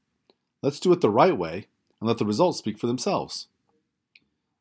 Let's 0.61 0.79
do 0.79 0.91
it 0.91 1.01
the 1.01 1.09
right 1.09 1.37
way 1.37 1.67
and 1.99 2.07
let 2.07 2.17
the 2.17 2.25
results 2.25 2.57
speak 2.57 2.77
for 2.77 2.87
themselves. 2.87 3.47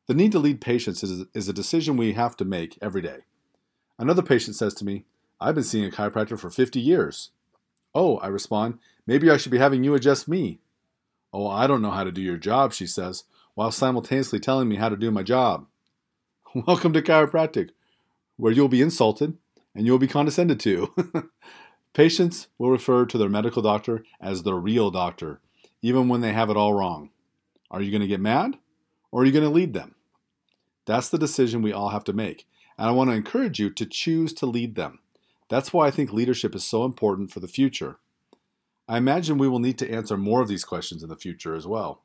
The 0.07 0.13
need 0.13 0.31
to 0.31 0.39
lead 0.39 0.61
patients 0.61 1.03
is, 1.03 1.25
is 1.33 1.47
a 1.47 1.53
decision 1.53 1.97
we 1.97 2.13
have 2.13 2.35
to 2.37 2.45
make 2.45 2.77
every 2.81 3.01
day. 3.01 3.19
Another 3.97 4.21
patient 4.21 4.55
says 4.55 4.73
to 4.75 4.85
me, 4.85 5.05
I've 5.41 5.55
been 5.55 5.63
seeing 5.63 5.85
a 5.85 5.91
chiropractor 5.91 6.39
for 6.39 6.49
50 6.49 6.79
years. 6.79 7.31
Oh, 7.93 8.17
I 8.17 8.27
respond, 8.27 8.79
maybe 9.05 9.29
I 9.29 9.37
should 9.37 9.51
be 9.51 9.57
having 9.57 9.83
you 9.83 9.93
adjust 9.93 10.27
me. 10.27 10.59
Oh, 11.31 11.47
I 11.47 11.67
don't 11.67 11.81
know 11.81 11.91
how 11.91 12.03
to 12.03 12.11
do 12.11 12.21
your 12.21 12.37
job, 12.37 12.73
she 12.73 12.87
says, 12.87 13.25
while 13.55 13.71
simultaneously 13.71 14.39
telling 14.39 14.67
me 14.67 14.77
how 14.77 14.89
to 14.89 14.95
do 14.95 15.11
my 15.11 15.21
job. 15.21 15.67
Welcome 16.55 16.93
to 16.93 17.01
chiropractic, 17.01 17.69
where 18.37 18.51
you'll 18.51 18.67
be 18.67 18.81
insulted 18.81 19.37
and 19.75 19.85
you'll 19.85 19.99
be 19.99 20.07
condescended 20.07 20.59
to. 20.61 20.93
Patients 21.93 22.47
will 22.57 22.71
refer 22.71 23.05
to 23.05 23.17
their 23.17 23.29
medical 23.29 23.61
doctor 23.61 24.03
as 24.19 24.43
the 24.43 24.53
real 24.53 24.91
doctor, 24.91 25.41
even 25.81 26.09
when 26.09 26.21
they 26.21 26.33
have 26.33 26.49
it 26.49 26.57
all 26.57 26.73
wrong. 26.73 27.09
Are 27.71 27.81
you 27.81 27.91
going 27.91 28.01
to 28.01 28.07
get 28.07 28.19
mad 28.19 28.57
or 29.11 29.21
are 29.21 29.25
you 29.25 29.31
going 29.31 29.43
to 29.43 29.49
lead 29.49 29.73
them? 29.73 29.95
That's 30.85 31.09
the 31.09 31.19
decision 31.19 31.61
we 31.61 31.73
all 31.73 31.89
have 31.89 32.03
to 32.05 32.13
make, 32.13 32.47
and 32.77 32.87
I 32.87 32.91
want 32.91 33.11
to 33.11 33.15
encourage 33.15 33.59
you 33.59 33.69
to 33.69 33.85
choose 33.85 34.33
to 34.33 34.45
lead 34.45 34.75
them. 34.75 34.99
That's 35.47 35.71
why 35.71 35.87
I 35.87 35.91
think 35.91 36.11
leadership 36.11 36.55
is 36.55 36.63
so 36.63 36.83
important 36.83 37.31
for 37.31 37.39
the 37.39 37.47
future. 37.47 37.97
I 38.87 38.97
imagine 38.97 39.37
we 39.37 39.47
will 39.47 39.59
need 39.59 39.77
to 39.79 39.91
answer 39.91 40.17
more 40.17 40.41
of 40.41 40.47
these 40.47 40.65
questions 40.65 41.03
in 41.03 41.09
the 41.09 41.15
future 41.15 41.53
as 41.53 41.67
well. 41.67 42.01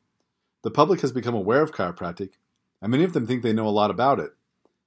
The 0.63 0.71
public 0.71 1.01
has 1.01 1.13
become 1.13 1.35
aware 1.35 1.63
of 1.63 1.73
chiropractic, 1.73 2.33
and 2.83 2.91
many 2.91 3.05
of 3.05 3.15
them 3.15 3.27
think 3.27 3.43
they 3.43 3.53
know 3.55 3.67
a 3.67 3.71
lot 3.71 3.91
about 3.91 4.21
it. 4.21 4.33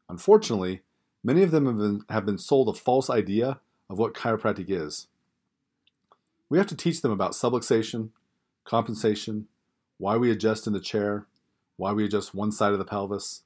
Unfortunately, 0.10 0.82
many 1.24 1.42
of 1.42 1.52
them 1.52 1.66
have 1.66 1.78
been, 1.78 2.02
have 2.10 2.26
been 2.26 2.38
sold 2.38 2.70
a 2.70 2.74
false 2.74 3.10
idea 3.10 3.60
of 3.90 3.98
what 3.98 4.14
chiropractic 4.14 4.66
is. 4.70 5.08
We 6.50 6.58
have 6.58 6.68
to 6.68 6.76
teach 6.76 7.02
them 7.02 7.12
about 7.12 7.32
subluxation, 7.32 8.10
compensation, 8.68 9.48
why 9.98 10.18
we 10.18 10.30
adjust 10.30 10.68
in 10.68 10.74
the 10.74 10.80
chair, 10.80 11.26
why 11.78 11.94
we 11.94 12.06
adjust 12.06 12.36
one 12.36 12.52
side 12.52 12.74
of 12.74 12.80
the 12.80 12.86
pelvis. 12.86 13.44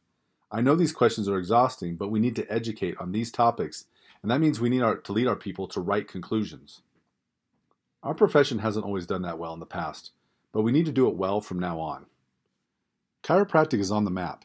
I 0.52 0.62
know 0.62 0.76
these 0.76 0.92
questions 0.92 1.30
are 1.30 1.38
exhausting, 1.38 1.96
but 1.96 2.10
we 2.10 2.20
need 2.20 2.36
to 2.38 2.52
educate 2.52 2.98
on 2.98 3.12
these 3.12 3.32
topics, 3.32 3.86
and 4.22 4.32
that 4.32 4.42
means 4.42 4.60
we 4.60 4.70
need 4.70 4.82
our, 4.82 4.98
to 4.98 5.14
lead 5.14 5.28
our 5.28 5.36
people 5.36 5.68
to 5.70 5.80
right 5.80 6.08
conclusions. 6.08 6.82
Our 8.04 8.16
profession 8.16 8.60
hasn't 8.60 8.86
always 8.86 9.06
done 9.06 9.22
that 9.22 9.38
well 9.38 9.54
in 9.54 9.60
the 9.60 9.66
past, 9.66 10.12
but 10.52 10.64
we 10.64 10.72
need 10.72 10.88
to 10.88 10.92
do 10.92 11.08
it 11.08 11.16
well 11.16 11.40
from 11.40 11.60
now 11.60 11.80
on. 11.80 12.08
Chiropractic 13.24 13.80
is 13.80 13.92
on 13.92 14.06
the 14.06 14.12
map. 14.12 14.44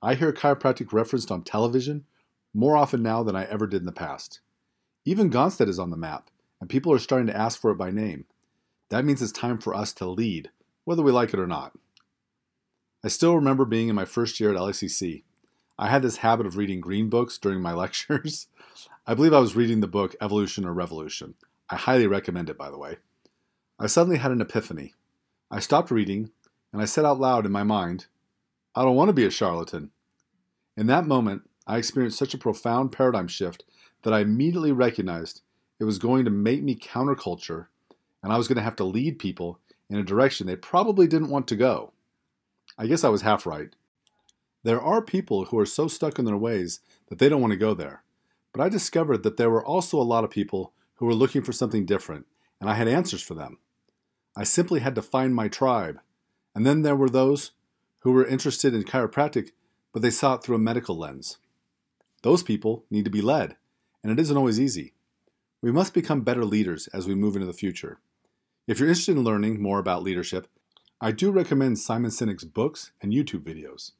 I 0.00 0.14
hear 0.14 0.32
chiropractic 0.32 0.92
referenced 0.92 1.30
on 1.32 1.42
television 1.42 2.04
more 2.54 2.76
often 2.76 3.02
now 3.02 3.24
than 3.24 3.34
I 3.34 3.44
ever 3.46 3.66
did 3.66 3.82
in 3.82 3.86
the 3.86 3.92
past. 3.92 4.40
Even 5.04 5.30
Gonstead 5.30 5.68
is 5.68 5.78
on 5.78 5.90
the 5.90 5.96
map, 5.96 6.30
and 6.60 6.70
people 6.70 6.92
are 6.92 6.98
starting 7.00 7.26
to 7.26 7.36
ask 7.36 7.60
for 7.60 7.72
it 7.72 7.76
by 7.76 7.90
name. 7.90 8.26
That 8.90 9.04
means 9.04 9.22
it's 9.22 9.32
time 9.32 9.58
for 9.58 9.74
us 9.74 9.92
to 9.94 10.06
lead, 10.06 10.50
whether 10.84 11.02
we 11.02 11.12
like 11.12 11.32
it 11.32 11.40
or 11.40 11.46
not. 11.46 11.72
I 13.02 13.08
still 13.08 13.34
remember 13.34 13.64
being 13.64 13.88
in 13.88 13.94
my 13.94 14.04
first 14.04 14.38
year 14.40 14.50
at 14.50 14.56
LACC. 14.56 15.24
I 15.78 15.88
had 15.88 16.02
this 16.02 16.18
habit 16.18 16.46
of 16.46 16.56
reading 16.56 16.80
green 16.80 17.08
books 17.08 17.38
during 17.38 17.60
my 17.60 17.72
lectures. 17.74 18.46
I 19.06 19.14
believe 19.14 19.32
I 19.32 19.40
was 19.40 19.56
reading 19.56 19.80
the 19.80 19.88
book 19.88 20.14
Evolution 20.20 20.64
or 20.64 20.72
Revolution. 20.72 21.34
I 21.68 21.76
highly 21.76 22.06
recommend 22.06 22.50
it, 22.50 22.58
by 22.58 22.70
the 22.70 22.78
way. 22.78 22.96
I 23.78 23.86
suddenly 23.86 24.18
had 24.18 24.30
an 24.30 24.40
epiphany. 24.40 24.94
I 25.50 25.60
stopped 25.60 25.90
reading, 25.90 26.30
and 26.72 26.80
I 26.80 26.84
said 26.84 27.04
out 27.04 27.20
loud 27.20 27.46
in 27.46 27.52
my 27.52 27.62
mind, 27.62 28.06
I 28.74 28.82
don't 28.82 28.96
want 28.96 29.08
to 29.08 29.14
be 29.14 29.24
a 29.24 29.30
charlatan. 29.30 29.90
In 30.76 30.86
that 30.88 31.06
moment, 31.06 31.48
I 31.66 31.78
experienced 31.78 32.18
such 32.18 32.34
a 32.34 32.38
profound 32.38 32.92
paradigm 32.92 33.28
shift 33.28 33.64
that 34.02 34.12
I 34.12 34.20
immediately 34.20 34.72
recognized 34.72 35.42
it 35.78 35.84
was 35.84 35.98
going 35.98 36.24
to 36.24 36.30
make 36.30 36.62
me 36.62 36.74
counterculture 36.74 37.66
and 38.24 38.32
I 38.32 38.36
was 38.36 38.48
going 38.48 38.56
to 38.56 38.62
have 38.62 38.74
to 38.76 38.84
lead 38.84 39.20
people 39.20 39.60
in 39.88 39.96
a 39.96 40.02
direction 40.02 40.48
they 40.48 40.56
probably 40.56 41.06
didn't 41.06 41.30
want 41.30 41.46
to 41.48 41.56
go. 41.56 41.92
I 42.76 42.88
guess 42.88 43.04
I 43.04 43.08
was 43.10 43.22
half 43.22 43.46
right. 43.46 43.76
There 44.64 44.80
are 44.80 45.00
people 45.00 45.44
who 45.44 45.58
are 45.60 45.66
so 45.66 45.86
stuck 45.86 46.18
in 46.18 46.24
their 46.24 46.36
ways 46.36 46.80
that 47.08 47.20
they 47.20 47.28
don't 47.28 47.40
want 47.40 47.52
to 47.52 47.56
go 47.56 47.74
there. 47.74 48.02
But 48.52 48.62
I 48.62 48.68
discovered 48.68 49.22
that 49.22 49.36
there 49.36 49.50
were 49.50 49.64
also 49.64 50.00
a 50.00 50.02
lot 50.02 50.24
of 50.24 50.30
people 50.30 50.72
who 50.94 51.06
were 51.06 51.14
looking 51.14 51.42
for 51.42 51.52
something 51.52 51.86
different, 51.86 52.26
and 52.60 52.68
I 52.68 52.74
had 52.74 52.88
answers 52.88 53.22
for 53.22 53.34
them. 53.34 53.58
I 54.36 54.42
simply 54.42 54.80
had 54.80 54.96
to 54.96 55.02
find 55.02 55.34
my 55.34 55.46
tribe. 55.46 56.00
And 56.54 56.66
then 56.66 56.82
there 56.82 56.96
were 56.96 57.10
those 57.10 57.52
who 58.00 58.10
were 58.10 58.26
interested 58.26 58.74
in 58.74 58.82
chiropractic, 58.82 59.50
but 59.92 60.02
they 60.02 60.10
saw 60.10 60.34
it 60.34 60.42
through 60.42 60.56
a 60.56 60.58
medical 60.58 60.98
lens. 60.98 61.38
Those 62.22 62.42
people 62.42 62.84
need 62.90 63.04
to 63.04 63.10
be 63.10 63.20
led 63.20 63.56
and 64.04 64.12
it 64.12 64.20
isn't 64.20 64.36
always 64.36 64.60
easy. 64.60 64.92
We 65.62 65.72
must 65.72 65.94
become 65.94 66.20
better 66.20 66.44
leaders 66.44 66.86
as 66.88 67.08
we 67.08 67.14
move 67.14 67.34
into 67.34 67.46
the 67.46 67.54
future. 67.54 68.00
If 68.66 68.80
you're 68.80 68.88
interested 68.88 69.18
in 69.18 69.24
learning 69.24 69.60
more 69.60 69.78
about 69.78 70.02
leadership, 70.02 70.48
I 70.98 71.12
do 71.12 71.30
recommend 71.30 71.78
Simon 71.78 72.10
Sinek's 72.10 72.44
books 72.44 72.92
and 73.02 73.12
YouTube 73.12 73.42
videos. 73.42 73.92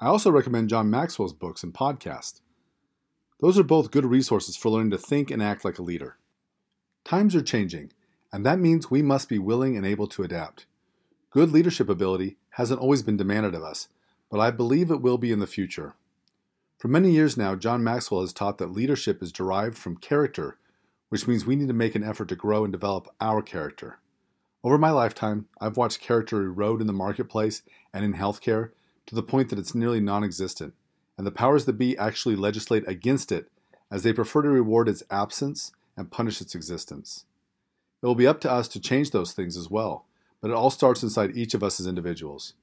I 0.00 0.06
also 0.06 0.30
recommend 0.30 0.70
John 0.70 0.88
Maxwell's 0.88 1.34
books 1.34 1.62
and 1.62 1.74
podcasts. 1.74 2.40
Those 3.40 3.58
are 3.58 3.64
both 3.64 3.90
good 3.90 4.06
resources 4.06 4.56
for 4.56 4.70
learning 4.70 4.92
to 4.92 4.98
think 4.98 5.30
and 5.30 5.42
act 5.42 5.62
like 5.62 5.78
a 5.78 5.82
leader. 5.82 6.16
Times 7.04 7.34
are 7.34 7.42
changing, 7.42 7.92
and 8.32 8.46
that 8.46 8.58
means 8.58 8.90
we 8.90 9.02
must 9.02 9.28
be 9.28 9.38
willing 9.38 9.76
and 9.76 9.84
able 9.84 10.06
to 10.06 10.22
adapt. 10.22 10.64
Good 11.28 11.50
leadership 11.52 11.90
ability 11.90 12.38
hasn't 12.52 12.80
always 12.80 13.02
been 13.02 13.18
demanded 13.18 13.54
of 13.54 13.62
us, 13.62 13.88
but 14.30 14.40
I 14.40 14.50
believe 14.50 14.90
it 14.90 15.02
will 15.02 15.18
be 15.18 15.32
in 15.32 15.40
the 15.40 15.46
future. 15.46 15.96
For 16.78 16.88
many 16.88 17.10
years 17.10 17.36
now, 17.36 17.54
John 17.56 17.84
Maxwell 17.84 18.22
has 18.22 18.32
taught 18.32 18.56
that 18.56 18.72
leadership 18.72 19.22
is 19.22 19.32
derived 19.32 19.76
from 19.76 19.98
character, 19.98 20.56
which 21.08 21.26
means 21.26 21.46
we 21.46 21.56
need 21.56 21.68
to 21.68 21.74
make 21.74 21.94
an 21.94 22.04
effort 22.04 22.28
to 22.28 22.36
grow 22.36 22.64
and 22.64 22.72
develop 22.72 23.08
our 23.20 23.42
character. 23.42 23.98
Over 24.64 24.78
my 24.78 24.90
lifetime, 24.90 25.46
I've 25.60 25.76
watched 25.76 26.00
character 26.00 26.42
erode 26.42 26.80
in 26.80 26.86
the 26.86 26.92
marketplace 26.92 27.62
and 27.92 28.04
in 28.04 28.14
healthcare 28.14 28.70
to 29.06 29.14
the 29.14 29.22
point 29.22 29.48
that 29.48 29.58
it's 29.58 29.74
nearly 29.74 30.00
non 30.00 30.24
existent, 30.24 30.74
and 31.16 31.26
the 31.26 31.30
powers 31.30 31.64
that 31.64 31.74
be 31.74 31.96
actually 31.96 32.36
legislate 32.36 32.86
against 32.86 33.32
it 33.32 33.50
as 33.90 34.02
they 34.02 34.12
prefer 34.12 34.42
to 34.42 34.48
reward 34.48 34.88
its 34.88 35.02
absence 35.10 35.72
and 35.96 36.10
punish 36.10 36.40
its 36.40 36.54
existence. 36.54 37.24
It 38.02 38.06
will 38.06 38.14
be 38.14 38.26
up 38.26 38.40
to 38.42 38.50
us 38.50 38.68
to 38.68 38.80
change 38.80 39.10
those 39.10 39.32
things 39.32 39.56
as 39.56 39.70
well, 39.70 40.04
but 40.40 40.50
it 40.50 40.54
all 40.54 40.70
starts 40.70 41.02
inside 41.02 41.36
each 41.36 41.54
of 41.54 41.62
us 41.62 41.80
as 41.80 41.86
individuals. 41.86 42.54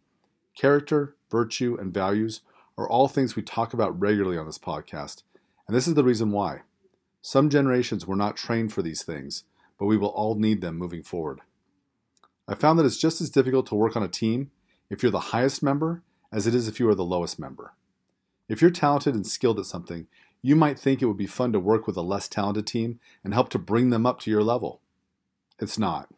Character, 0.56 1.16
virtue, 1.30 1.78
and 1.80 1.94
values 1.94 2.42
are 2.78 2.88
all 2.88 3.08
things 3.08 3.36
we 3.36 3.42
talk 3.42 3.74
about 3.74 4.00
regularly 4.00 4.38
on 4.38 4.46
this 4.46 4.60
podcast, 4.60 5.24
and 5.68 5.76
this 5.76 5.88
is 5.88 5.96
the 5.96 6.04
reason 6.04 6.32
why. 6.32 6.62
Some 7.28 7.50
generations 7.50 8.06
were 8.06 8.16
not 8.16 8.38
trained 8.38 8.72
for 8.72 8.84
these 8.84 9.02
things, 9.02 9.46
but 9.80 9.88
we 9.88 9.98
will 9.98 10.10
all 10.10 10.36
need 10.36 10.62
them 10.62 10.78
moving 10.78 11.02
forward. 11.02 11.42
I 12.48 12.54
found 12.54 12.78
that 12.78 12.86
it's 12.86 13.00
just 13.00 13.20
as 13.20 13.32
difficult 13.32 13.66
to 13.66 13.76
work 13.76 13.98
on 13.98 14.04
a 14.04 14.08
team 14.08 14.52
if 14.92 15.02
you're 15.02 15.12
the 15.12 15.32
highest 15.34 15.64
member 15.64 16.04
as 16.32 16.46
it 16.46 16.54
is 16.54 16.68
if 16.68 16.80
you 16.80 16.88
are 16.88 16.94
the 16.94 17.04
lowest 17.04 17.40
member. 17.40 17.74
If 18.48 18.62
you're 18.62 18.70
talented 18.70 19.16
and 19.16 19.26
skilled 19.26 19.58
at 19.58 19.66
something, 19.66 20.06
you 20.44 20.56
might 20.56 20.78
think 20.78 21.02
it 21.02 21.08
would 21.08 21.18
be 21.18 21.26
fun 21.26 21.52
to 21.54 21.60
work 21.60 21.88
with 21.88 21.98
a 21.98 22.04
less 22.04 22.28
talented 22.28 22.68
team 22.68 23.00
and 23.24 23.34
help 23.34 23.50
to 23.50 23.58
bring 23.58 23.90
them 23.90 24.06
up 24.06 24.20
to 24.20 24.30
your 24.30 24.44
level. 24.44 24.82
It's 25.58 25.80
not. 25.80 26.10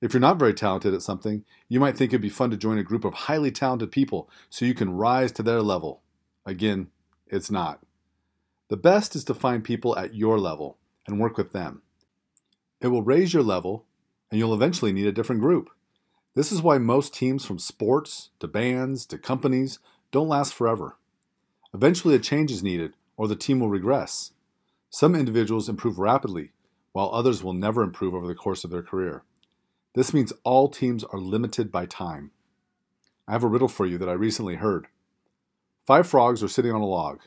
If 0.00 0.14
you're 0.14 0.20
not 0.20 0.38
very 0.38 0.54
talented 0.54 0.94
at 0.94 1.02
something, 1.02 1.44
you 1.68 1.80
might 1.80 1.96
think 1.96 2.12
it'd 2.12 2.20
be 2.20 2.28
fun 2.28 2.52
to 2.52 2.56
join 2.56 2.78
a 2.78 2.84
group 2.84 3.04
of 3.04 3.14
highly 3.14 3.50
talented 3.50 3.90
people 3.90 4.30
so 4.48 4.64
you 4.64 4.74
can 4.74 4.94
rise 4.94 5.32
to 5.32 5.42
their 5.42 5.60
level. 5.60 6.02
Again, 6.46 6.90
it's 7.26 7.50
not. 7.50 7.80
The 8.68 8.76
best 8.76 9.14
is 9.14 9.24
to 9.24 9.34
find 9.34 9.62
people 9.62 9.96
at 9.98 10.14
your 10.14 10.38
level 10.38 10.78
and 11.06 11.20
work 11.20 11.36
with 11.36 11.52
them. 11.52 11.82
It 12.80 12.88
will 12.88 13.02
raise 13.02 13.34
your 13.34 13.42
level, 13.42 13.84
and 14.30 14.38
you'll 14.38 14.54
eventually 14.54 14.92
need 14.92 15.06
a 15.06 15.12
different 15.12 15.42
group. 15.42 15.70
This 16.34 16.50
is 16.50 16.62
why 16.62 16.78
most 16.78 17.14
teams, 17.14 17.44
from 17.44 17.58
sports 17.58 18.30
to 18.40 18.48
bands 18.48 19.06
to 19.06 19.18
companies, 19.18 19.78
don't 20.10 20.28
last 20.28 20.54
forever. 20.54 20.96
Eventually, 21.72 22.14
a 22.14 22.18
change 22.18 22.50
is 22.50 22.62
needed, 22.62 22.94
or 23.16 23.28
the 23.28 23.36
team 23.36 23.60
will 23.60 23.68
regress. 23.68 24.32
Some 24.90 25.14
individuals 25.14 25.68
improve 25.68 25.98
rapidly, 25.98 26.52
while 26.92 27.10
others 27.12 27.42
will 27.42 27.52
never 27.52 27.82
improve 27.82 28.14
over 28.14 28.26
the 28.26 28.34
course 28.34 28.64
of 28.64 28.70
their 28.70 28.82
career. 28.82 29.24
This 29.94 30.14
means 30.14 30.32
all 30.42 30.68
teams 30.68 31.04
are 31.04 31.18
limited 31.18 31.70
by 31.70 31.86
time. 31.86 32.30
I 33.28 33.32
have 33.32 33.44
a 33.44 33.48
riddle 33.48 33.68
for 33.68 33.86
you 33.86 33.98
that 33.98 34.08
I 34.08 34.12
recently 34.12 34.56
heard. 34.56 34.88
Five 35.86 36.06
frogs 36.06 36.42
are 36.42 36.48
sitting 36.48 36.72
on 36.72 36.80
a 36.80 36.86
log. 36.86 37.20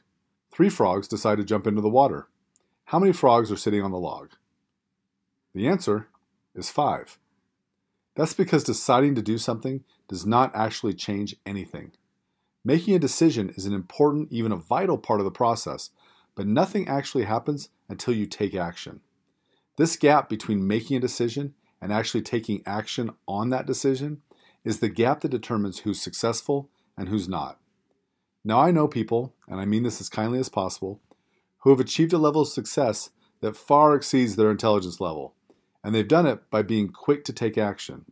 Three 0.58 0.70
frogs 0.70 1.08
decide 1.08 1.38
to 1.38 1.44
jump 1.44 1.68
into 1.68 1.82
the 1.82 1.88
water. 1.88 2.30
How 2.86 2.98
many 2.98 3.14
frogs 3.14 3.52
are 3.52 3.58
sitting 3.58 3.84
on 3.84 3.92
the 3.92 4.00
log? 4.00 4.32
The 5.54 5.68
answer 5.68 6.08
is 6.56 6.72
five. 6.72 7.20
That's 8.16 8.34
because 8.34 8.64
deciding 8.64 9.14
to 9.14 9.22
do 9.22 9.38
something 9.38 9.84
does 10.08 10.26
not 10.26 10.56
actually 10.56 10.96
change 10.96 11.36
anything. 11.46 11.92
Making 12.66 12.96
a 12.96 13.00
decision 13.00 13.52
is 13.52 13.68
an 13.68 13.74
important, 13.74 14.32
even 14.32 14.52
a 14.52 14.56
vital 14.56 14.98
part 14.98 15.20
of 15.20 15.26
the 15.26 15.32
process, 15.32 15.92
but 16.34 16.48
nothing 16.48 16.88
actually 16.88 17.26
happens 17.26 17.70
until 17.88 18.16
you 18.16 18.26
take 18.26 18.56
action. 18.56 19.02
This 19.76 19.96
gap 19.96 20.28
between 20.28 20.66
making 20.66 20.98
a 20.98 21.02
decision 21.02 21.54
and 21.80 21.94
actually 21.94 22.24
taking 22.24 22.64
action 22.66 23.12
on 23.28 23.52
that 23.52 23.68
decision 23.68 24.24
is 24.64 24.80
the 24.80 24.90
gap 24.90 25.22
that 25.22 25.30
determines 25.30 25.82
who's 25.82 26.02
successful 26.02 26.72
and 26.98 27.10
who's 27.10 27.30
not. 27.30 27.60
Now, 28.48 28.62
I 28.62 28.72
know 28.72 28.88
people, 28.88 29.34
and 29.50 29.60
I 29.60 29.66
mean 29.66 29.84
this 29.84 30.00
as 30.00 30.08
kindly 30.08 30.40
as 30.40 30.48
possible, 30.48 31.02
who 31.60 31.70
have 31.70 31.82
achieved 31.82 32.14
a 32.14 32.18
level 32.18 32.44
of 32.44 32.48
success 32.48 33.10
that 33.42 33.58
far 33.58 33.94
exceeds 33.94 34.38
their 34.38 34.50
intelligence 34.50 35.02
level, 35.02 35.34
and 35.84 35.94
they've 35.94 36.08
done 36.08 36.26
it 36.26 36.50
by 36.50 36.62
being 36.62 36.88
quick 36.88 37.26
to 37.26 37.34
take 37.34 37.58
action. 37.58 38.06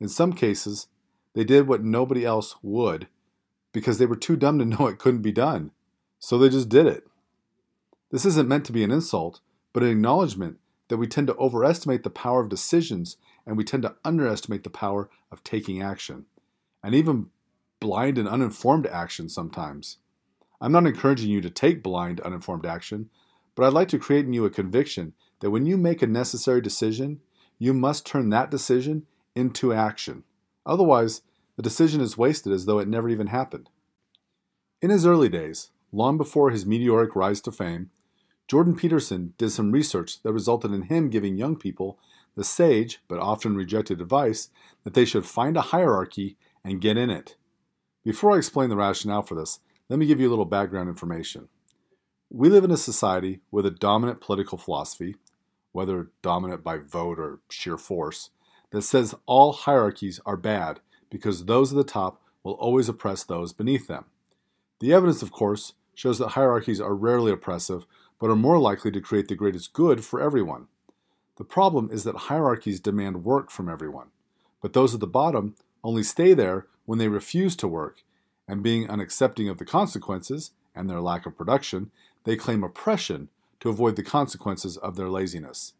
In 0.00 0.08
some 0.08 0.32
cases, 0.32 0.88
they 1.34 1.44
did 1.44 1.68
what 1.68 1.84
nobody 1.84 2.24
else 2.24 2.56
would 2.60 3.06
because 3.72 3.98
they 3.98 4.04
were 4.04 4.16
too 4.16 4.34
dumb 4.34 4.58
to 4.58 4.64
know 4.64 4.88
it 4.88 4.98
couldn't 4.98 5.22
be 5.22 5.30
done, 5.30 5.70
so 6.18 6.38
they 6.38 6.48
just 6.48 6.68
did 6.68 6.86
it. 6.86 7.04
This 8.10 8.26
isn't 8.26 8.48
meant 8.48 8.64
to 8.64 8.72
be 8.72 8.82
an 8.82 8.90
insult, 8.90 9.42
but 9.72 9.84
an 9.84 9.90
acknowledgement 9.90 10.58
that 10.88 10.96
we 10.96 11.06
tend 11.06 11.28
to 11.28 11.36
overestimate 11.36 12.02
the 12.02 12.10
power 12.10 12.40
of 12.40 12.48
decisions 12.48 13.16
and 13.46 13.56
we 13.56 13.62
tend 13.62 13.84
to 13.84 13.94
underestimate 14.04 14.64
the 14.64 14.70
power 14.70 15.08
of 15.30 15.44
taking 15.44 15.80
action, 15.80 16.26
and 16.82 16.96
even 16.96 17.30
blind 17.82 18.16
and 18.16 18.28
uninformed 18.28 18.86
action 18.86 19.28
sometimes. 19.28 19.98
I'm 20.60 20.70
not 20.70 20.86
encouraging 20.86 21.30
you 21.30 21.40
to 21.40 21.50
take 21.50 21.82
blind, 21.82 22.20
uninformed 22.20 22.64
action, 22.64 23.10
but 23.56 23.66
I'd 23.66 23.72
like 23.72 23.88
to 23.88 23.98
create 23.98 24.24
in 24.24 24.32
you 24.32 24.44
a 24.44 24.50
conviction 24.50 25.14
that 25.40 25.50
when 25.50 25.66
you 25.66 25.76
make 25.76 26.00
a 26.00 26.06
necessary 26.06 26.60
decision, 26.60 27.20
you 27.58 27.74
must 27.74 28.06
turn 28.06 28.30
that 28.30 28.52
decision 28.52 29.06
into 29.34 29.72
action. 29.72 30.22
Otherwise, 30.64 31.22
the 31.56 31.62
decision 31.62 32.00
is 32.00 32.16
wasted 32.16 32.52
as 32.52 32.66
though 32.66 32.78
it 32.78 32.86
never 32.86 33.08
even 33.08 33.26
happened. 33.26 33.68
In 34.80 34.90
his 34.90 35.04
early 35.04 35.28
days, 35.28 35.70
long 35.90 36.16
before 36.16 36.50
his 36.50 36.64
meteoric 36.64 37.16
rise 37.16 37.40
to 37.40 37.50
fame, 37.50 37.90
Jordan 38.46 38.76
Peterson 38.76 39.34
did 39.38 39.50
some 39.50 39.72
research 39.72 40.22
that 40.22 40.32
resulted 40.32 40.72
in 40.72 40.82
him 40.82 41.10
giving 41.10 41.36
young 41.36 41.56
people 41.56 41.98
the 42.36 42.44
sage, 42.44 43.00
but 43.08 43.18
often 43.18 43.56
rejected 43.56 44.00
advice 44.00 44.50
that 44.84 44.94
they 44.94 45.04
should 45.04 45.26
find 45.26 45.56
a 45.56 45.72
hierarchy 45.72 46.36
and 46.64 46.80
get 46.80 46.96
in 46.96 47.10
it. 47.10 47.34
Before 48.04 48.32
I 48.32 48.38
explain 48.38 48.68
the 48.68 48.76
rationale 48.76 49.22
for 49.22 49.36
this, 49.36 49.60
let 49.88 49.98
me 49.98 50.06
give 50.06 50.20
you 50.20 50.28
a 50.28 50.30
little 50.30 50.44
background 50.44 50.88
information. 50.88 51.48
We 52.30 52.48
live 52.48 52.64
in 52.64 52.72
a 52.72 52.76
society 52.76 53.40
with 53.52 53.64
a 53.64 53.70
dominant 53.70 54.20
political 54.20 54.58
philosophy, 54.58 55.16
whether 55.70 56.10
dominant 56.20 56.64
by 56.64 56.78
vote 56.78 57.20
or 57.20 57.38
sheer 57.48 57.78
force, 57.78 58.30
that 58.70 58.82
says 58.82 59.14
all 59.26 59.52
hierarchies 59.52 60.18
are 60.26 60.36
bad 60.36 60.80
because 61.10 61.44
those 61.44 61.72
at 61.72 61.76
the 61.76 61.84
top 61.84 62.20
will 62.42 62.54
always 62.54 62.88
oppress 62.88 63.22
those 63.22 63.52
beneath 63.52 63.86
them. 63.86 64.06
The 64.80 64.92
evidence, 64.92 65.22
of 65.22 65.30
course, 65.30 65.74
shows 65.94 66.18
that 66.18 66.30
hierarchies 66.30 66.80
are 66.80 66.94
rarely 66.94 67.30
oppressive 67.30 67.86
but 68.18 68.30
are 68.30 68.36
more 68.36 68.58
likely 68.58 68.90
to 68.90 69.00
create 69.00 69.28
the 69.28 69.36
greatest 69.36 69.72
good 69.72 70.04
for 70.04 70.20
everyone. 70.20 70.66
The 71.36 71.44
problem 71.44 71.88
is 71.92 72.02
that 72.04 72.16
hierarchies 72.16 72.80
demand 72.80 73.24
work 73.24 73.50
from 73.50 73.68
everyone, 73.68 74.08
but 74.60 74.72
those 74.72 74.94
at 74.94 75.00
the 75.00 75.06
bottom 75.06 75.54
only 75.84 76.02
stay 76.02 76.34
there 76.34 76.66
when 76.84 76.98
they 76.98 77.08
refuse 77.08 77.56
to 77.56 77.68
work, 77.68 78.02
and 78.48 78.62
being 78.62 78.86
unaccepting 78.86 79.50
of 79.50 79.58
the 79.58 79.64
consequences 79.64 80.52
and 80.74 80.88
their 80.88 81.00
lack 81.00 81.26
of 81.26 81.36
production, 81.36 81.90
they 82.24 82.36
claim 82.36 82.64
oppression 82.64 83.28
to 83.60 83.68
avoid 83.68 83.96
the 83.96 84.02
consequences 84.02 84.76
of 84.76 84.96
their 84.96 85.08
laziness. 85.08 85.74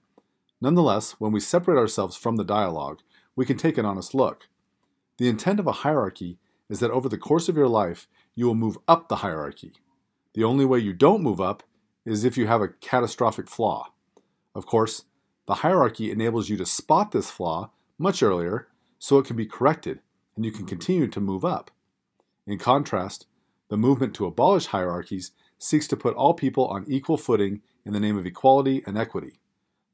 Nonetheless, 0.60 1.12
when 1.18 1.32
we 1.32 1.40
separate 1.40 1.78
ourselves 1.78 2.16
from 2.16 2.36
the 2.36 2.44
dialogue, 2.44 3.00
we 3.34 3.44
can 3.44 3.56
take 3.56 3.78
an 3.78 3.84
honest 3.84 4.14
look. 4.14 4.48
The 5.18 5.28
intent 5.28 5.58
of 5.58 5.66
a 5.66 5.72
hierarchy 5.72 6.38
is 6.68 6.80
that 6.80 6.90
over 6.90 7.08
the 7.08 7.18
course 7.18 7.48
of 7.48 7.56
your 7.56 7.68
life, 7.68 8.06
you 8.34 8.46
will 8.46 8.54
move 8.54 8.78
up 8.86 9.08
the 9.08 9.16
hierarchy. 9.16 9.72
The 10.34 10.44
only 10.44 10.64
way 10.64 10.78
you 10.78 10.92
don't 10.92 11.22
move 11.22 11.40
up 11.40 11.62
is 12.04 12.24
if 12.24 12.36
you 12.36 12.46
have 12.46 12.62
a 12.62 12.68
catastrophic 12.68 13.48
flaw. 13.48 13.92
Of 14.54 14.66
course, 14.66 15.04
the 15.46 15.56
hierarchy 15.56 16.10
enables 16.10 16.48
you 16.48 16.56
to 16.56 16.66
spot 16.66 17.10
this 17.10 17.30
flaw 17.30 17.70
much 17.98 18.22
earlier 18.22 18.68
so 19.02 19.18
it 19.18 19.26
can 19.26 19.34
be 19.34 19.44
corrected 19.44 19.98
and 20.36 20.44
you 20.44 20.52
can 20.52 20.60
mm-hmm. 20.60 20.68
continue 20.68 21.08
to 21.08 21.18
move 21.18 21.44
up. 21.44 21.72
In 22.46 22.56
contrast, 22.56 23.26
the 23.68 23.76
movement 23.76 24.14
to 24.14 24.26
abolish 24.26 24.66
hierarchies 24.66 25.32
seeks 25.58 25.88
to 25.88 25.96
put 25.96 26.14
all 26.14 26.34
people 26.34 26.68
on 26.68 26.84
equal 26.86 27.16
footing 27.16 27.62
in 27.84 27.94
the 27.94 27.98
name 27.98 28.16
of 28.16 28.26
equality 28.26 28.80
and 28.86 28.96
equity. 28.96 29.40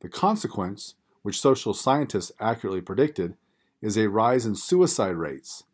The 0.01 0.11
consequence, 0.11 0.95
which 1.23 1.41
social 1.41 1.73
scientists 1.73 2.33
accurately 2.39 2.83
predicted, 2.83 3.35
is 3.81 3.97
a 3.97 4.11
rise 4.11 4.45
in 4.45 4.55
suicide 4.55 5.17
rates. 5.17 5.65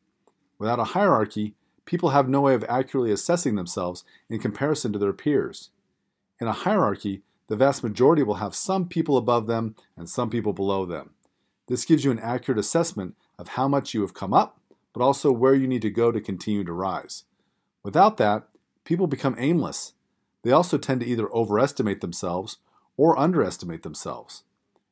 Without 0.56 0.78
a 0.78 0.92
hierarchy, 0.94 1.56
people 1.86 2.10
have 2.10 2.28
no 2.28 2.42
way 2.42 2.54
of 2.54 2.64
accurately 2.68 3.10
assessing 3.10 3.56
themselves 3.56 4.04
in 4.30 4.38
comparison 4.38 4.92
to 4.92 4.98
their 5.00 5.12
peers. 5.12 5.70
In 6.40 6.46
a 6.46 6.52
hierarchy, 6.52 7.22
the 7.48 7.56
vast 7.56 7.82
majority 7.82 8.22
will 8.22 8.34
have 8.34 8.54
some 8.54 8.86
people 8.86 9.16
above 9.16 9.48
them 9.48 9.74
and 9.96 10.08
some 10.08 10.30
people 10.30 10.52
below 10.52 10.86
them. 10.86 11.14
This 11.66 11.84
gives 11.84 12.04
you 12.04 12.10
an 12.10 12.18
accurate 12.18 12.58
assessment 12.58 13.16
of 13.38 13.48
how 13.48 13.68
much 13.68 13.94
you 13.94 14.00
have 14.02 14.14
come 14.14 14.32
up, 14.32 14.60
but 14.92 15.02
also 15.02 15.32
where 15.32 15.54
you 15.54 15.66
need 15.66 15.82
to 15.82 15.90
go 15.90 16.12
to 16.12 16.20
continue 16.20 16.64
to 16.64 16.72
rise. 16.72 17.24
Without 17.82 18.16
that, 18.16 18.48
people 18.84 19.06
become 19.06 19.36
aimless. 19.38 19.94
They 20.42 20.52
also 20.52 20.78
tend 20.78 21.00
to 21.00 21.06
either 21.06 21.32
overestimate 21.34 22.00
themselves 22.00 22.58
or 22.96 23.18
underestimate 23.18 23.82
themselves. 23.82 24.44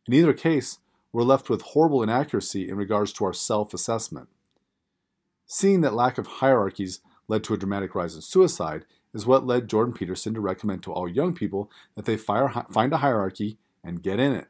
In 0.07 0.15
either 0.15 0.33
case, 0.33 0.79
we're 1.13 1.23
left 1.23 1.51
with 1.51 1.63
horrible 1.63 2.03
inaccuracy 2.03 2.69
in 2.69 2.77
regards 2.77 3.13
to 3.15 3.25
our 3.25 3.33
self 3.33 3.75
assessment. 3.75 4.29
Seeing 5.47 5.83
that 5.83 5.95
lack 5.95 6.19
of 6.19 6.27
hierarchies 6.27 7.01
led 7.29 7.45
to 7.45 7.55
a 7.55 7.59
dramatic 7.59 7.95
rise 7.95 8.15
in 8.15 8.23
suicide 8.23 8.85
is 9.15 9.27
what 9.27 9.47
led 9.47 9.69
Jordan 9.69 9.93
Peterson 9.93 10.33
to 10.35 10.41
recommend 10.41 10.83
to 10.83 10.93
all 10.93 11.07
young 11.07 11.35
people 11.35 11.71
that 11.95 12.07
they 12.07 12.17
fire, 12.17 12.49
find 12.71 12.93
a 12.93 12.99
hierarchy 12.99 13.59
and 13.85 14.03
get 14.03 14.19
in 14.19 14.33
it. 14.33 14.49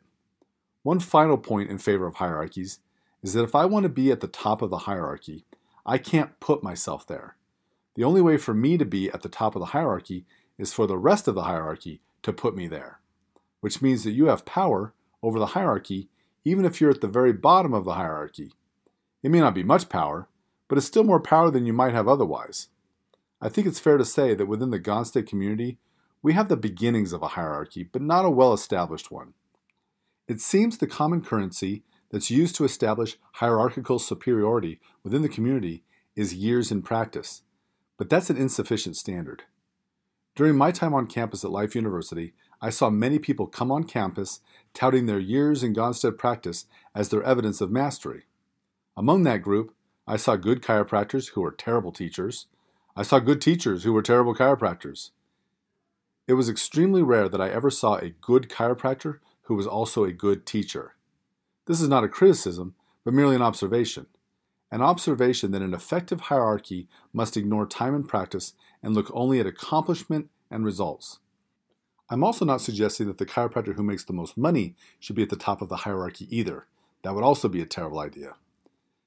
One 0.83 1.01
final 1.01 1.37
point 1.37 1.71
in 1.71 1.79
favor 1.79 2.07
of 2.07 2.17
hierarchies 2.17 2.79
is 3.23 3.33
that 3.35 3.45
if 3.45 3.55
I 3.55 3.65
want 3.65 3.85
to 3.85 3.89
be 3.89 4.11
at 4.11 4.21
the 4.21 4.29
top 4.29 4.63
of 4.63 4.71
the 4.71 4.79
hierarchy, 4.79 5.45
I 5.85 5.99
can't 5.99 6.39
put 6.41 6.63
myself 6.63 7.07
there. 7.07 7.37
The 7.95 8.05
only 8.05 8.21
way 8.21 8.37
for 8.37 8.55
me 8.55 8.79
to 8.79 8.85
be 8.85 9.11
at 9.11 9.23
the 9.23 9.29
top 9.29 9.55
of 9.55 9.61
the 9.61 9.67
hierarchy 9.67 10.25
is 10.59 10.73
for 10.73 10.87
the 10.87 10.99
rest 10.99 11.29
of 11.29 11.35
the 11.35 11.45
hierarchy 11.45 12.01
to 12.23 12.33
put 12.33 12.57
me 12.57 12.67
there, 12.67 13.01
which 13.61 13.83
means 13.83 14.05
that 14.05 14.13
you 14.13 14.27
have 14.27 14.45
power 14.45 14.95
over 15.23 15.39
the 15.39 15.47
hierarchy 15.47 16.09
even 16.45 16.65
if 16.65 16.81
you're 16.81 16.91
at 16.91 17.01
the 17.01 17.09
very 17.09 17.33
bottom 17.33 17.73
of 17.73 17.85
the 17.85 17.95
hierarchy. 17.95 18.53
It 19.23 19.31
may 19.31 19.41
not 19.41 19.55
be 19.55 19.63
much 19.63 19.89
power, 19.89 20.29
but 20.69 20.79
it's 20.79 20.87
still 20.87 21.05
more 21.05 21.21
power 21.21 21.51
than 21.51 21.67
you 21.67 21.73
might 21.73 21.95
have 21.95 22.09
otherwise. 22.09 22.69
I 23.41 23.49
think 23.49 23.67
it's 23.67 23.81
fair 23.81 23.97
to 23.97 24.05
say 24.05 24.35
that 24.35 24.47
within 24.47 24.71
the 24.71 24.81
Gonstead 24.81 25.27
community, 25.27 25.79
we 26.23 26.33
have 26.33 26.49
the 26.49 26.57
beginnings 26.57 27.13
of 27.13 27.23
a 27.23 27.29
hierarchy, 27.29 27.83
but 27.85 28.03
not 28.03 28.25
a 28.25 28.31
well 28.31 28.53
established 28.53 29.11
one. 29.11 29.35
It 30.29 30.41
seems 30.41 30.79
the 30.79 30.87
common 30.87 31.23
currency 31.23 31.83
that's 32.13 32.31
used 32.31 32.55
to 32.57 32.65
establish 32.65 33.17
hierarchical 33.35 33.99
superiority 33.99 34.79
within 35.03 35.23
the 35.23 35.29
community 35.29 35.83
is 36.15 36.35
years 36.35 36.71
in 36.71 36.83
practice, 36.83 37.43
but 37.99 38.09
that's 38.09 38.31
an 38.31 38.37
insufficient 38.37 38.97
standard. 38.97 39.45
During 40.37 40.57
my 40.57 40.71
time 40.71 40.95
on 40.95 41.07
campus 41.07 41.45
at 41.45 41.51
Life 41.51 41.75
University, 41.75 42.35
I 42.61 42.71
saw 42.71 42.91
many 42.91 43.19
people 43.19 43.47
come 43.47 43.73
on 43.73 43.85
campus 43.85 44.41
touting 44.75 45.07
their 45.07 45.19
years 45.19 45.63
in 45.63 45.75
Gonstead 45.75 46.17
practice 46.17 46.67
as 46.95 47.09
their 47.09 47.23
evidence 47.23 47.61
of 47.61 47.71
mastery. 47.71 48.27
Among 48.97 49.25
that 49.25 49.43
group, 49.43 49.75
I 50.07 50.17
saw 50.17 50.37
good 50.37 50.63
chiropractors 50.63 51.31
who 51.31 51.41
were 51.41 51.51
terrible 51.51 51.93
teachers, 51.93 52.47
I 52.95 53.03
saw 53.03 53.21
good 53.21 53.41
teachers 53.41 53.85
who 53.85 53.95
were 53.95 54.03
terrible 54.03 54.35
chiropractors. 54.35 55.13
It 56.29 56.35
was 56.35 56.51
extremely 56.51 57.03
rare 57.03 57.29
that 57.29 57.41
I 57.41 57.49
ever 57.49 57.71
saw 57.71 57.97
a 57.97 58.11
good 58.11 58.51
chiropractor 58.51 59.21
who 59.45 59.55
was 59.55 59.67
also 59.67 60.05
a 60.05 60.13
good 60.13 60.45
teacher. 60.45 60.95
This 61.73 61.81
is 61.81 61.89
not 61.89 62.05
a 62.05 62.09
criticism, 62.09 62.75
but 63.03 63.15
merely 63.15 63.35
an 63.35 63.41
observation. 63.41 64.05
An 64.71 64.83
observation 64.83 65.53
that 65.53 65.63
an 65.63 65.73
effective 65.73 66.21
hierarchy 66.21 66.87
must 67.15 67.35
ignore 67.35 67.65
time 67.65 67.95
and 67.95 68.07
practice 68.07 68.53
and 68.83 68.95
look 68.95 69.11
only 69.15 69.41
at 69.41 69.47
accomplishment 69.47 70.29
and 70.51 70.67
results. 70.67 71.21
I'm 72.11 72.25
also 72.25 72.45
not 72.45 72.61
suggesting 72.61 73.07
that 73.07 73.17
the 73.17 73.25
chiropractor 73.25 73.75
who 73.75 73.83
makes 73.83 74.05
the 74.05 74.13
most 74.13 74.37
money 74.37 74.75
should 75.01 75.17
be 75.17 75.23
at 75.23 75.31
the 75.31 75.37
top 75.37 75.63
of 75.63 75.71
the 75.71 75.77
hierarchy 75.77 76.27
either. 76.29 76.67
That 77.05 77.15
would 77.15 77.25
also 77.25 77.49
be 77.49 77.63
a 77.63 77.65
terrible 77.65 78.01
idea. 78.01 78.35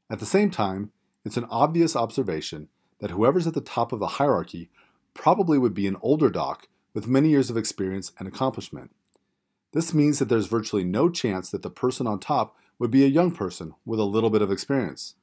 At 0.10 0.17
the 0.17 0.25
same 0.25 0.49
time, 0.49 0.91
it's 1.23 1.38
an 1.38 1.45
obvious 1.51 1.95
observation 1.95 2.69
that 2.97 3.12
whoever's 3.12 3.45
at 3.45 3.54
the 3.54 3.62
top 3.62 3.93
of 3.93 3.99
the 3.99 4.17
hierarchy 4.17 4.71
probably 5.13 5.60
would 5.60 5.75
be 5.75 5.86
an 5.86 5.97
older 6.01 6.32
doc 6.32 6.67
with 6.95 7.06
many 7.06 7.30
years 7.30 7.51
of 7.51 7.58
experience 7.58 8.12
and 8.17 8.28
accomplishment. 8.28 8.89
This 9.75 9.93
means 9.93 10.19
that 10.19 10.29
there's 10.29 10.47
virtually 10.47 10.85
no 10.85 11.09
chance 11.09 11.49
that 11.49 11.61
the 11.61 11.69
person 11.69 12.07
on 12.07 12.17
top 12.17 12.55
would 12.79 12.91
be 12.91 13.03
a 13.03 13.09
young 13.09 13.31
person 13.31 13.73
with 13.85 13.99
a 13.99 14.05
little 14.05 14.29
bit 14.29 14.41
of 14.41 14.49
experience. 14.49 15.15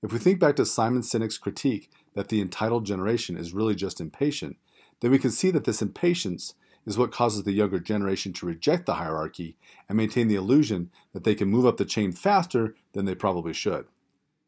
If 0.00 0.12
we 0.12 0.20
think 0.20 0.38
back 0.38 0.54
to 0.56 0.64
Simon 0.64 1.02
Sinek's 1.02 1.38
critique 1.38 1.90
that 2.14 2.28
the 2.28 2.40
entitled 2.40 2.86
generation 2.86 3.36
is 3.36 3.52
really 3.52 3.74
just 3.74 4.00
impatient, 4.00 4.58
then 5.00 5.10
we 5.10 5.18
can 5.18 5.32
see 5.32 5.50
that 5.50 5.64
this 5.64 5.82
impatience 5.82 6.54
is 6.86 6.96
what 6.96 7.10
causes 7.10 7.42
the 7.42 7.50
younger 7.50 7.80
generation 7.80 8.32
to 8.34 8.46
reject 8.46 8.86
the 8.86 8.94
hierarchy 8.94 9.56
and 9.88 9.98
maintain 9.98 10.28
the 10.28 10.36
illusion 10.36 10.92
that 11.12 11.24
they 11.24 11.34
can 11.34 11.48
move 11.48 11.66
up 11.66 11.76
the 11.76 11.84
chain 11.84 12.12
faster 12.12 12.76
than 12.92 13.06
they 13.06 13.16
probably 13.16 13.52
should. 13.52 13.86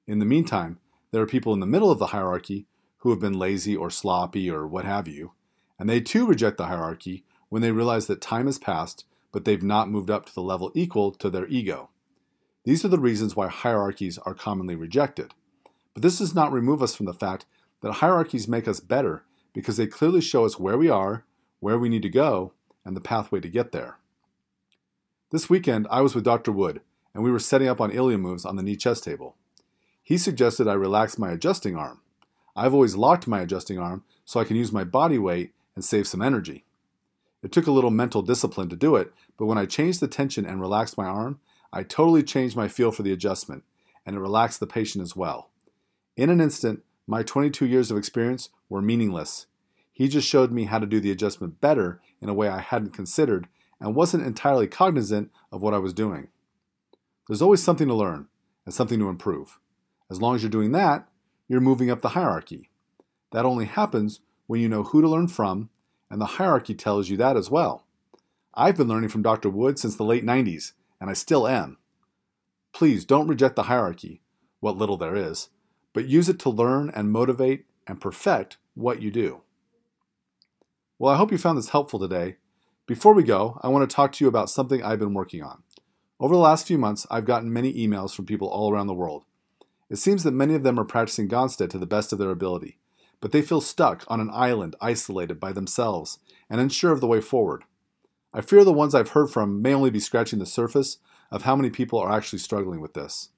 In 0.06 0.20
the 0.20 0.24
meantime, 0.24 0.78
there 1.10 1.20
are 1.20 1.26
people 1.26 1.52
in 1.52 1.58
the 1.58 1.66
middle 1.66 1.90
of 1.90 1.98
the 1.98 2.06
hierarchy 2.06 2.68
who 2.98 3.10
have 3.10 3.18
been 3.18 3.36
lazy 3.36 3.74
or 3.74 3.90
sloppy 3.90 4.48
or 4.48 4.68
what 4.68 4.84
have 4.84 5.08
you, 5.08 5.32
and 5.80 5.90
they 5.90 6.00
too 6.00 6.28
reject 6.28 6.58
the 6.58 6.66
hierarchy 6.66 7.24
when 7.48 7.60
they 7.60 7.72
realize 7.72 8.06
that 8.06 8.20
time 8.20 8.46
has 8.46 8.60
passed, 8.60 9.04
but 9.32 9.44
they've 9.44 9.62
not 9.62 9.90
moved 9.90 10.10
up 10.10 10.26
to 10.26 10.34
the 10.34 10.42
level 10.42 10.70
equal 10.74 11.10
to 11.12 11.30
their 11.30 11.46
ego. 11.48 11.88
These 12.64 12.84
are 12.84 12.88
the 12.88 12.98
reasons 12.98 13.34
why 13.34 13.48
hierarchies 13.48 14.18
are 14.18 14.34
commonly 14.34 14.76
rejected. 14.76 15.34
But 15.94 16.02
this 16.02 16.18
does 16.18 16.34
not 16.34 16.52
remove 16.52 16.82
us 16.82 16.94
from 16.94 17.06
the 17.06 17.14
fact 17.14 17.46
that 17.80 17.94
hierarchies 17.94 18.46
make 18.46 18.68
us 18.68 18.80
better 18.80 19.24
because 19.52 19.76
they 19.76 19.86
clearly 19.86 20.20
show 20.20 20.44
us 20.44 20.58
where 20.58 20.78
we 20.78 20.88
are, 20.88 21.24
where 21.60 21.78
we 21.78 21.88
need 21.88 22.02
to 22.02 22.08
go, 22.08 22.52
and 22.84 22.96
the 22.96 23.00
pathway 23.00 23.40
to 23.40 23.48
get 23.48 23.72
there. 23.72 23.98
This 25.30 25.50
weekend, 25.50 25.86
I 25.90 26.00
was 26.02 26.14
with 26.14 26.24
Dr. 26.24 26.52
Wood, 26.52 26.80
and 27.14 27.24
we 27.24 27.30
were 27.30 27.38
setting 27.38 27.68
up 27.68 27.80
on 27.80 27.90
ilia 27.90 28.18
moves 28.18 28.44
on 28.44 28.56
the 28.56 28.62
knee 28.62 28.76
chest 28.76 29.04
table. 29.04 29.36
He 30.02 30.18
suggested 30.18 30.68
I 30.68 30.74
relax 30.74 31.18
my 31.18 31.30
adjusting 31.30 31.76
arm. 31.76 32.00
I've 32.54 32.74
always 32.74 32.96
locked 32.96 33.26
my 33.26 33.40
adjusting 33.40 33.78
arm 33.78 34.04
so 34.24 34.40
I 34.40 34.44
can 34.44 34.56
use 34.56 34.72
my 34.72 34.84
body 34.84 35.18
weight 35.18 35.52
and 35.74 35.84
save 35.84 36.06
some 36.06 36.22
energy. 36.22 36.64
It 37.42 37.52
took 37.52 37.66
a 37.66 37.72
little 37.72 37.90
mental 37.90 38.22
discipline 38.22 38.68
to 38.68 38.76
do 38.76 38.96
it, 38.96 39.12
but 39.36 39.46
when 39.46 39.58
I 39.58 39.66
changed 39.66 40.00
the 40.00 40.08
tension 40.08 40.46
and 40.46 40.60
relaxed 40.60 40.96
my 40.96 41.06
arm, 41.06 41.40
I 41.72 41.82
totally 41.82 42.22
changed 42.22 42.56
my 42.56 42.68
feel 42.68 42.92
for 42.92 43.02
the 43.02 43.12
adjustment, 43.12 43.64
and 44.06 44.14
it 44.14 44.20
relaxed 44.20 44.60
the 44.60 44.66
patient 44.66 45.02
as 45.02 45.16
well. 45.16 45.50
In 46.16 46.30
an 46.30 46.40
instant, 46.40 46.82
my 47.06 47.22
22 47.22 47.66
years 47.66 47.90
of 47.90 47.96
experience 47.96 48.50
were 48.68 48.82
meaningless. 48.82 49.46
He 49.92 50.08
just 50.08 50.28
showed 50.28 50.52
me 50.52 50.64
how 50.64 50.78
to 50.78 50.86
do 50.86 51.00
the 51.00 51.10
adjustment 51.10 51.60
better 51.60 52.00
in 52.20 52.28
a 52.28 52.34
way 52.34 52.48
I 52.48 52.60
hadn't 52.60 52.92
considered 52.92 53.48
and 53.80 53.94
wasn't 53.94 54.24
entirely 54.24 54.68
cognizant 54.68 55.30
of 55.50 55.62
what 55.62 55.74
I 55.74 55.78
was 55.78 55.92
doing. 55.92 56.28
There's 57.26 57.42
always 57.42 57.62
something 57.62 57.88
to 57.88 57.94
learn 57.94 58.28
and 58.64 58.74
something 58.74 58.98
to 58.98 59.08
improve. 59.08 59.58
As 60.10 60.20
long 60.20 60.36
as 60.36 60.42
you're 60.42 60.50
doing 60.50 60.72
that, 60.72 61.08
you're 61.48 61.60
moving 61.60 61.90
up 61.90 62.00
the 62.00 62.10
hierarchy. 62.10 62.70
That 63.32 63.44
only 63.44 63.64
happens 63.64 64.20
when 64.46 64.60
you 64.60 64.68
know 64.68 64.84
who 64.84 65.00
to 65.00 65.08
learn 65.08 65.28
from, 65.28 65.70
and 66.12 66.20
the 66.20 66.26
hierarchy 66.36 66.74
tells 66.74 67.08
you 67.08 67.16
that 67.16 67.38
as 67.38 67.50
well. 67.50 67.86
I've 68.52 68.76
been 68.76 68.86
learning 68.86 69.08
from 69.08 69.22
Dr. 69.22 69.48
Wood 69.48 69.78
since 69.78 69.96
the 69.96 70.04
late 70.04 70.26
90s, 70.26 70.72
and 71.00 71.08
I 71.08 71.14
still 71.14 71.48
am. 71.48 71.78
Please 72.74 73.06
don't 73.06 73.26
reject 73.26 73.56
the 73.56 73.62
hierarchy, 73.62 74.20
what 74.60 74.76
little 74.76 74.98
there 74.98 75.16
is, 75.16 75.48
but 75.94 76.06
use 76.06 76.28
it 76.28 76.38
to 76.40 76.50
learn 76.50 76.92
and 76.94 77.10
motivate 77.10 77.64
and 77.86 77.98
perfect 77.98 78.58
what 78.74 79.00
you 79.00 79.10
do. 79.10 79.40
Well, 80.98 81.14
I 81.14 81.16
hope 81.16 81.32
you 81.32 81.38
found 81.38 81.56
this 81.56 81.70
helpful 81.70 81.98
today. 81.98 82.36
Before 82.86 83.14
we 83.14 83.22
go, 83.22 83.58
I 83.62 83.68
want 83.68 83.88
to 83.88 83.96
talk 83.96 84.12
to 84.12 84.24
you 84.24 84.28
about 84.28 84.50
something 84.50 84.82
I've 84.82 84.98
been 84.98 85.14
working 85.14 85.42
on. 85.42 85.62
Over 86.20 86.34
the 86.34 86.40
last 86.40 86.66
few 86.66 86.76
months, 86.76 87.06
I've 87.10 87.24
gotten 87.24 87.50
many 87.50 87.72
emails 87.72 88.14
from 88.14 88.26
people 88.26 88.48
all 88.48 88.70
around 88.70 88.86
the 88.86 88.92
world. 88.92 89.24
It 89.88 89.96
seems 89.96 90.24
that 90.24 90.32
many 90.32 90.54
of 90.54 90.62
them 90.62 90.78
are 90.78 90.84
practicing 90.84 91.26
Gonstead 91.26 91.70
to 91.70 91.78
the 91.78 91.86
best 91.86 92.12
of 92.12 92.18
their 92.18 92.30
ability, 92.30 92.78
but 93.22 93.30
they 93.30 93.40
feel 93.40 93.60
stuck 93.60 94.04
on 94.08 94.20
an 94.20 94.28
island 94.32 94.74
isolated 94.80 95.38
by 95.38 95.52
themselves 95.52 96.18
and 96.50 96.60
unsure 96.60 96.90
of 96.90 97.00
the 97.00 97.06
way 97.06 97.20
forward. 97.20 97.62
I 98.34 98.40
fear 98.40 98.64
the 98.64 98.72
ones 98.72 98.94
I've 98.94 99.10
heard 99.10 99.30
from 99.30 99.62
may 99.62 99.72
only 99.72 99.90
be 99.90 100.00
scratching 100.00 100.40
the 100.40 100.44
surface 100.44 100.98
of 101.30 101.42
how 101.42 101.54
many 101.54 101.70
people 101.70 102.00
are 102.00 102.10
actually 102.10 102.40
struggling 102.40 102.80
with 102.80 102.94
this. 102.94 103.30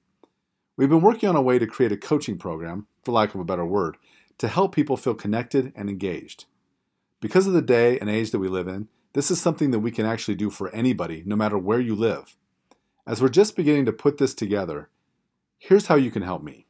We've 0.75 0.89
been 0.89 1.01
working 1.01 1.29
on 1.29 1.35
a 1.35 1.41
way 1.41 1.59
to 1.59 1.67
create 1.67 1.91
a 1.91 1.97
coaching 1.97 2.37
program, 2.37 2.87
for 3.03 3.11
lack 3.11 3.35
of 3.35 3.39
a 3.39 3.45
better 3.45 3.65
word, 3.65 3.95
to 4.39 4.47
help 4.47 4.73
people 4.73 4.97
feel 4.97 5.13
connected 5.13 5.71
and 5.75 5.87
engaged. 5.87 6.45
Because 7.21 7.45
of 7.45 7.53
the 7.53 7.61
day 7.61 7.99
and 7.99 8.09
age 8.09 8.31
that 8.31 8.39
we 8.39 8.47
live 8.47 8.67
in, 8.67 8.89
this 9.13 9.29
is 9.29 9.39
something 9.39 9.69
that 9.69 9.79
we 9.79 9.91
can 9.91 10.05
actually 10.05 10.35
do 10.35 10.49
for 10.49 10.73
anybody, 10.73 11.21
no 11.27 11.35
matter 11.35 11.59
where 11.59 11.79
you 11.79 11.95
live. 11.95 12.35
As 13.05 13.21
we're 13.21 13.29
just 13.29 13.55
beginning 13.55 13.85
to 13.85 13.93
put 13.93 14.17
this 14.17 14.33
together, 14.33 14.89
here's 15.59 15.87
how 15.87 15.95
you 15.95 16.09
can 16.09 16.23
help 16.23 16.41
me. 16.41 16.65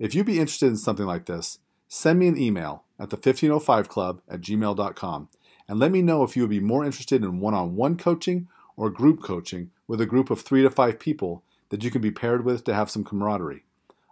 If 0.00 0.16
you'd 0.16 0.26
be 0.26 0.40
interested 0.40 0.66
in 0.66 0.76
something 0.76 1.06
like 1.06 1.26
this, 1.26 1.60
send 1.92 2.20
me 2.20 2.28
an 2.28 2.38
email 2.38 2.84
at 3.00 3.10
the1505club 3.10 4.20
at 4.28 4.40
gmail.com 4.40 5.28
and 5.68 5.78
let 5.80 5.90
me 5.90 6.00
know 6.00 6.22
if 6.22 6.36
you 6.36 6.44
would 6.44 6.50
be 6.50 6.60
more 6.60 6.84
interested 6.84 7.24
in 7.24 7.40
one 7.40 7.52
on 7.52 7.74
one 7.74 7.96
coaching 7.96 8.46
or 8.76 8.88
group 8.90 9.20
coaching 9.20 9.72
with 9.88 10.00
a 10.00 10.06
group 10.06 10.30
of 10.30 10.40
three 10.40 10.62
to 10.62 10.70
five 10.70 11.00
people 11.00 11.42
that 11.70 11.82
you 11.82 11.90
can 11.90 12.00
be 12.00 12.12
paired 12.12 12.44
with 12.44 12.62
to 12.62 12.72
have 12.72 12.88
some 12.88 13.02
camaraderie. 13.02 13.64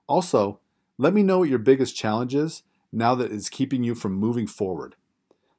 Also, 0.09 0.59
let 0.99 1.15
me 1.15 1.23
know 1.23 1.39
what 1.39 1.49
your 1.49 1.61
biggest 1.61 1.95
challenge 1.95 2.35
is 2.35 2.65
now 2.91 3.15
that 3.15 3.31
it's 3.31 3.49
keeping 3.49 3.85
you 3.85 3.95
from 3.95 4.13
moving 4.13 4.49
forward. 4.49 4.97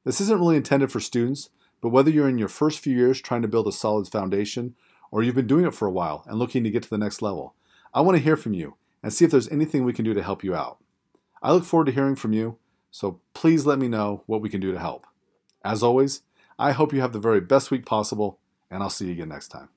This 0.04 0.20
isn't 0.20 0.42
really 0.42 0.58
intended 0.58 0.92
for 0.92 1.00
students, 1.00 1.52
but 1.80 1.90
whether 1.90 2.12
you're 2.12 2.28
in 2.28 2.38
your 2.38 2.50
first 2.50 2.80
few 2.80 2.94
years 2.94 3.22
trying 3.22 3.44
to 3.44 3.48
build 3.48 3.70
a 3.70 3.72
solid 3.72 4.10
foundation 4.10 4.76
or 5.10 5.24
you've 5.24 5.36
been 5.36 5.48
doing 5.48 5.66
it 5.66 5.74
for 5.74 5.88
a 5.88 5.92
while 5.92 6.26
and 6.28 6.38
looking 6.38 6.66
to 6.66 6.70
get 6.70 6.84
to 6.84 6.90
the 6.90 6.98
next 6.98 7.22
level, 7.22 7.56
I 7.94 8.02
want 8.02 8.18
to 8.18 8.24
hear 8.24 8.36
from 8.36 8.54
you 8.54 8.76
and 9.02 9.14
see 9.14 9.24
if 9.24 9.32
there's 9.32 9.48
anything 9.48 9.86
we 9.86 9.94
can 9.94 10.04
do 10.04 10.14
to 10.14 10.22
help 10.22 10.44
you 10.44 10.54
out. 10.54 10.80
I 11.42 11.54
look 11.54 11.64
forward 11.64 11.86
to 11.86 11.92
hearing 11.92 12.16
from 12.16 12.34
you, 12.34 12.58
so 12.92 13.22
please 13.34 13.66
let 13.66 13.80
me 13.80 13.88
know 13.88 14.24
what 14.26 14.42
we 14.42 14.50
can 14.50 14.60
do 14.60 14.72
to 14.72 14.80
help. 14.80 15.08
As 15.64 15.84
always, 15.84 16.22
I 16.58 16.72
hope 16.72 16.94
you 16.94 17.02
have 17.02 17.14
the 17.14 17.20
very 17.20 17.40
best 17.42 17.72
week 17.72 17.86
possible, 17.86 18.40
and 18.70 18.84
I'll 18.84 18.90
see 18.90 19.08
you 19.08 19.14
again 19.14 19.30
next 19.30 19.50
time. 19.50 19.70